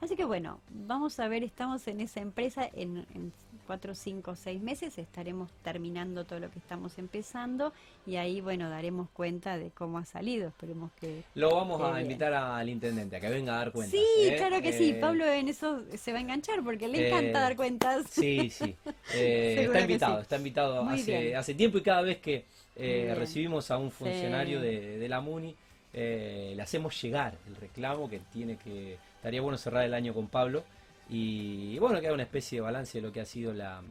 Así 0.00 0.14
que 0.14 0.24
bueno, 0.24 0.60
vamos 0.70 1.18
a 1.20 1.28
ver, 1.28 1.42
estamos 1.42 1.88
en 1.88 2.00
esa 2.00 2.20
empresa 2.20 2.68
en, 2.74 3.06
en 3.14 3.32
cuatro, 3.66 3.94
cinco, 3.94 4.36
seis 4.36 4.60
meses 4.62 4.96
estaremos 4.98 5.50
terminando 5.62 6.24
todo 6.24 6.38
lo 6.38 6.50
que 6.50 6.58
estamos 6.58 6.98
empezando 6.98 7.72
y 8.06 8.16
ahí 8.16 8.40
bueno 8.40 8.70
daremos 8.70 9.08
cuenta 9.10 9.58
de 9.58 9.70
cómo 9.70 9.98
ha 9.98 10.04
salido. 10.04 10.48
Esperemos 10.48 10.92
que 11.00 11.24
lo 11.34 11.54
vamos 11.54 11.80
a 11.82 12.00
invitar 12.00 12.32
al 12.32 12.68
intendente 12.68 13.16
a 13.16 13.20
que 13.20 13.28
venga 13.28 13.54
a 13.54 13.58
dar 13.58 13.72
cuentas. 13.72 13.98
Sí, 13.98 14.28
¿eh? 14.28 14.36
claro 14.36 14.62
que 14.62 14.72
sí. 14.72 14.90
Eh, 14.90 14.98
Pablo 15.00 15.26
en 15.26 15.48
eso 15.48 15.82
se 15.96 16.12
va 16.12 16.18
a 16.18 16.20
enganchar 16.20 16.62
porque 16.62 16.88
le 16.88 17.08
encanta 17.08 17.40
dar 17.40 17.56
cuentas. 17.56 18.06
Sí, 18.10 18.50
sí. 18.50 18.76
está 19.14 19.80
invitado, 19.80 20.20
está 20.20 20.36
invitado 20.36 20.88
hace, 20.88 21.34
hace 21.34 21.54
tiempo 21.54 21.78
y 21.78 21.82
cada 21.82 22.02
vez 22.02 22.18
que 22.18 22.44
eh, 22.76 23.14
recibimos 23.16 23.70
a 23.70 23.78
un 23.78 23.90
funcionario 23.90 24.60
de, 24.60 25.06
la 25.08 25.20
MUNI, 25.20 25.54
eh, 25.92 26.52
le 26.54 26.62
hacemos 26.62 27.00
llegar 27.00 27.38
el 27.46 27.56
reclamo 27.56 28.08
que 28.08 28.20
tiene 28.32 28.56
que, 28.56 28.98
estaría 29.16 29.40
bueno 29.40 29.56
cerrar 29.56 29.84
el 29.84 29.94
año 29.94 30.12
con 30.12 30.28
Pablo 30.28 30.64
y, 31.08 31.78
bueno, 31.78 32.00
que 32.00 32.06
haga 32.06 32.14
una 32.14 32.24
especie 32.24 32.58
de 32.58 32.62
balance 32.62 32.98
de 32.98 33.02
lo 33.02 33.12
que 33.12 33.20
ha 33.20 33.24
sido 33.24 33.54
la, 33.54 33.82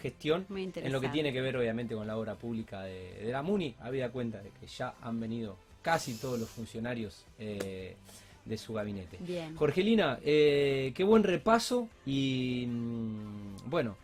gestión 0.00 0.46
en 0.50 0.92
lo 0.92 1.00
que 1.00 1.08
tiene 1.08 1.32
que 1.32 1.40
ver 1.40 1.56
obviamente 1.56 1.94
con 1.94 2.06
la 2.06 2.16
obra 2.16 2.34
pública 2.34 2.82
de, 2.82 3.28
la 3.30 3.42
MUNI, 3.42 3.76
habida 3.80 4.10
cuenta 4.10 4.40
de 4.42 4.50
que 4.50 4.66
ya 4.66 4.94
han 5.02 5.20
venido 5.20 5.56
casi 5.82 6.14
todos 6.14 6.38
los 6.38 6.48
funcionarios 6.48 7.24
eh, 7.38 7.96
de 8.44 8.58
su 8.58 8.72
gabinete. 8.72 9.18
Jorgelina, 9.56 10.18
qué 10.22 11.04
buen 11.04 11.24
repaso 11.24 11.88
y 12.06 12.64
mm, 12.66 13.68
bueno, 13.68 13.96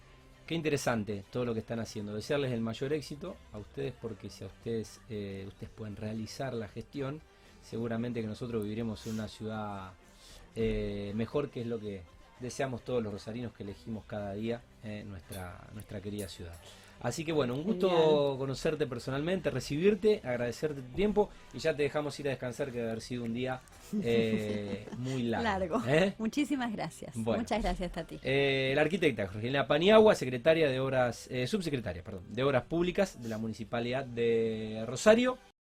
Qué 0.46 0.54
interesante 0.54 1.24
todo 1.32 1.44
lo 1.44 1.54
que 1.54 1.60
están 1.60 1.80
haciendo. 1.80 2.14
Desearles 2.14 2.52
el 2.52 2.60
mayor 2.60 2.92
éxito 2.92 3.36
a 3.52 3.58
ustedes 3.58 3.92
porque 4.00 4.30
si 4.30 4.44
a 4.44 4.46
ustedes, 4.46 5.00
eh, 5.10 5.44
ustedes 5.48 5.70
pueden 5.70 5.96
realizar 5.96 6.54
la 6.54 6.68
gestión, 6.68 7.20
seguramente 7.62 8.20
que 8.20 8.28
nosotros 8.28 8.62
viviremos 8.62 9.04
en 9.08 9.14
una 9.14 9.26
ciudad 9.26 9.90
eh, 10.54 11.12
mejor 11.16 11.50
que 11.50 11.62
es 11.62 11.66
lo 11.66 11.80
que 11.80 12.02
deseamos 12.38 12.84
todos 12.84 13.02
los 13.02 13.12
rosarinos 13.12 13.52
que 13.54 13.64
elegimos 13.64 14.04
cada 14.06 14.34
día 14.34 14.62
en 14.84 15.08
nuestra, 15.08 15.68
nuestra 15.74 16.00
querida 16.00 16.28
ciudad. 16.28 16.54
Así 17.00 17.24
que 17.24 17.32
bueno, 17.32 17.54
un 17.54 17.62
gusto 17.62 18.36
conocerte 18.38 18.86
personalmente, 18.86 19.50
recibirte, 19.50 20.20
agradecerte 20.24 20.82
tu 20.82 20.92
tiempo 20.94 21.30
y 21.52 21.58
ya 21.58 21.74
te 21.74 21.82
dejamos 21.82 22.18
ir 22.20 22.26
a 22.26 22.30
descansar 22.30 22.72
que 22.72 22.78
debe 22.78 22.90
haber 22.90 23.02
sido 23.02 23.24
un 23.24 23.34
día 23.34 23.60
eh, 24.02 24.86
muy 24.98 25.24
largo. 25.24 25.82
¿eh? 25.86 26.14
Muchísimas 26.18 26.72
gracias. 26.72 27.14
Muchas 27.16 27.62
gracias, 27.62 27.92
Tati. 27.92 28.18
Eh, 28.22 28.72
la 28.74 28.82
arquitecta 28.82 29.26
Jorgelina 29.26 29.66
Paniagua, 29.66 30.14
secretaria 30.14 30.68
de 30.68 30.80
Obras, 30.80 31.28
subsecretaria, 31.46 32.02
perdón, 32.02 32.24
de 32.28 32.42
Obras 32.42 32.64
Públicas 32.64 33.22
de 33.22 33.28
la 33.28 33.38
Municipalidad 33.38 34.04
de 34.04 34.84
Rosario. 34.86 35.38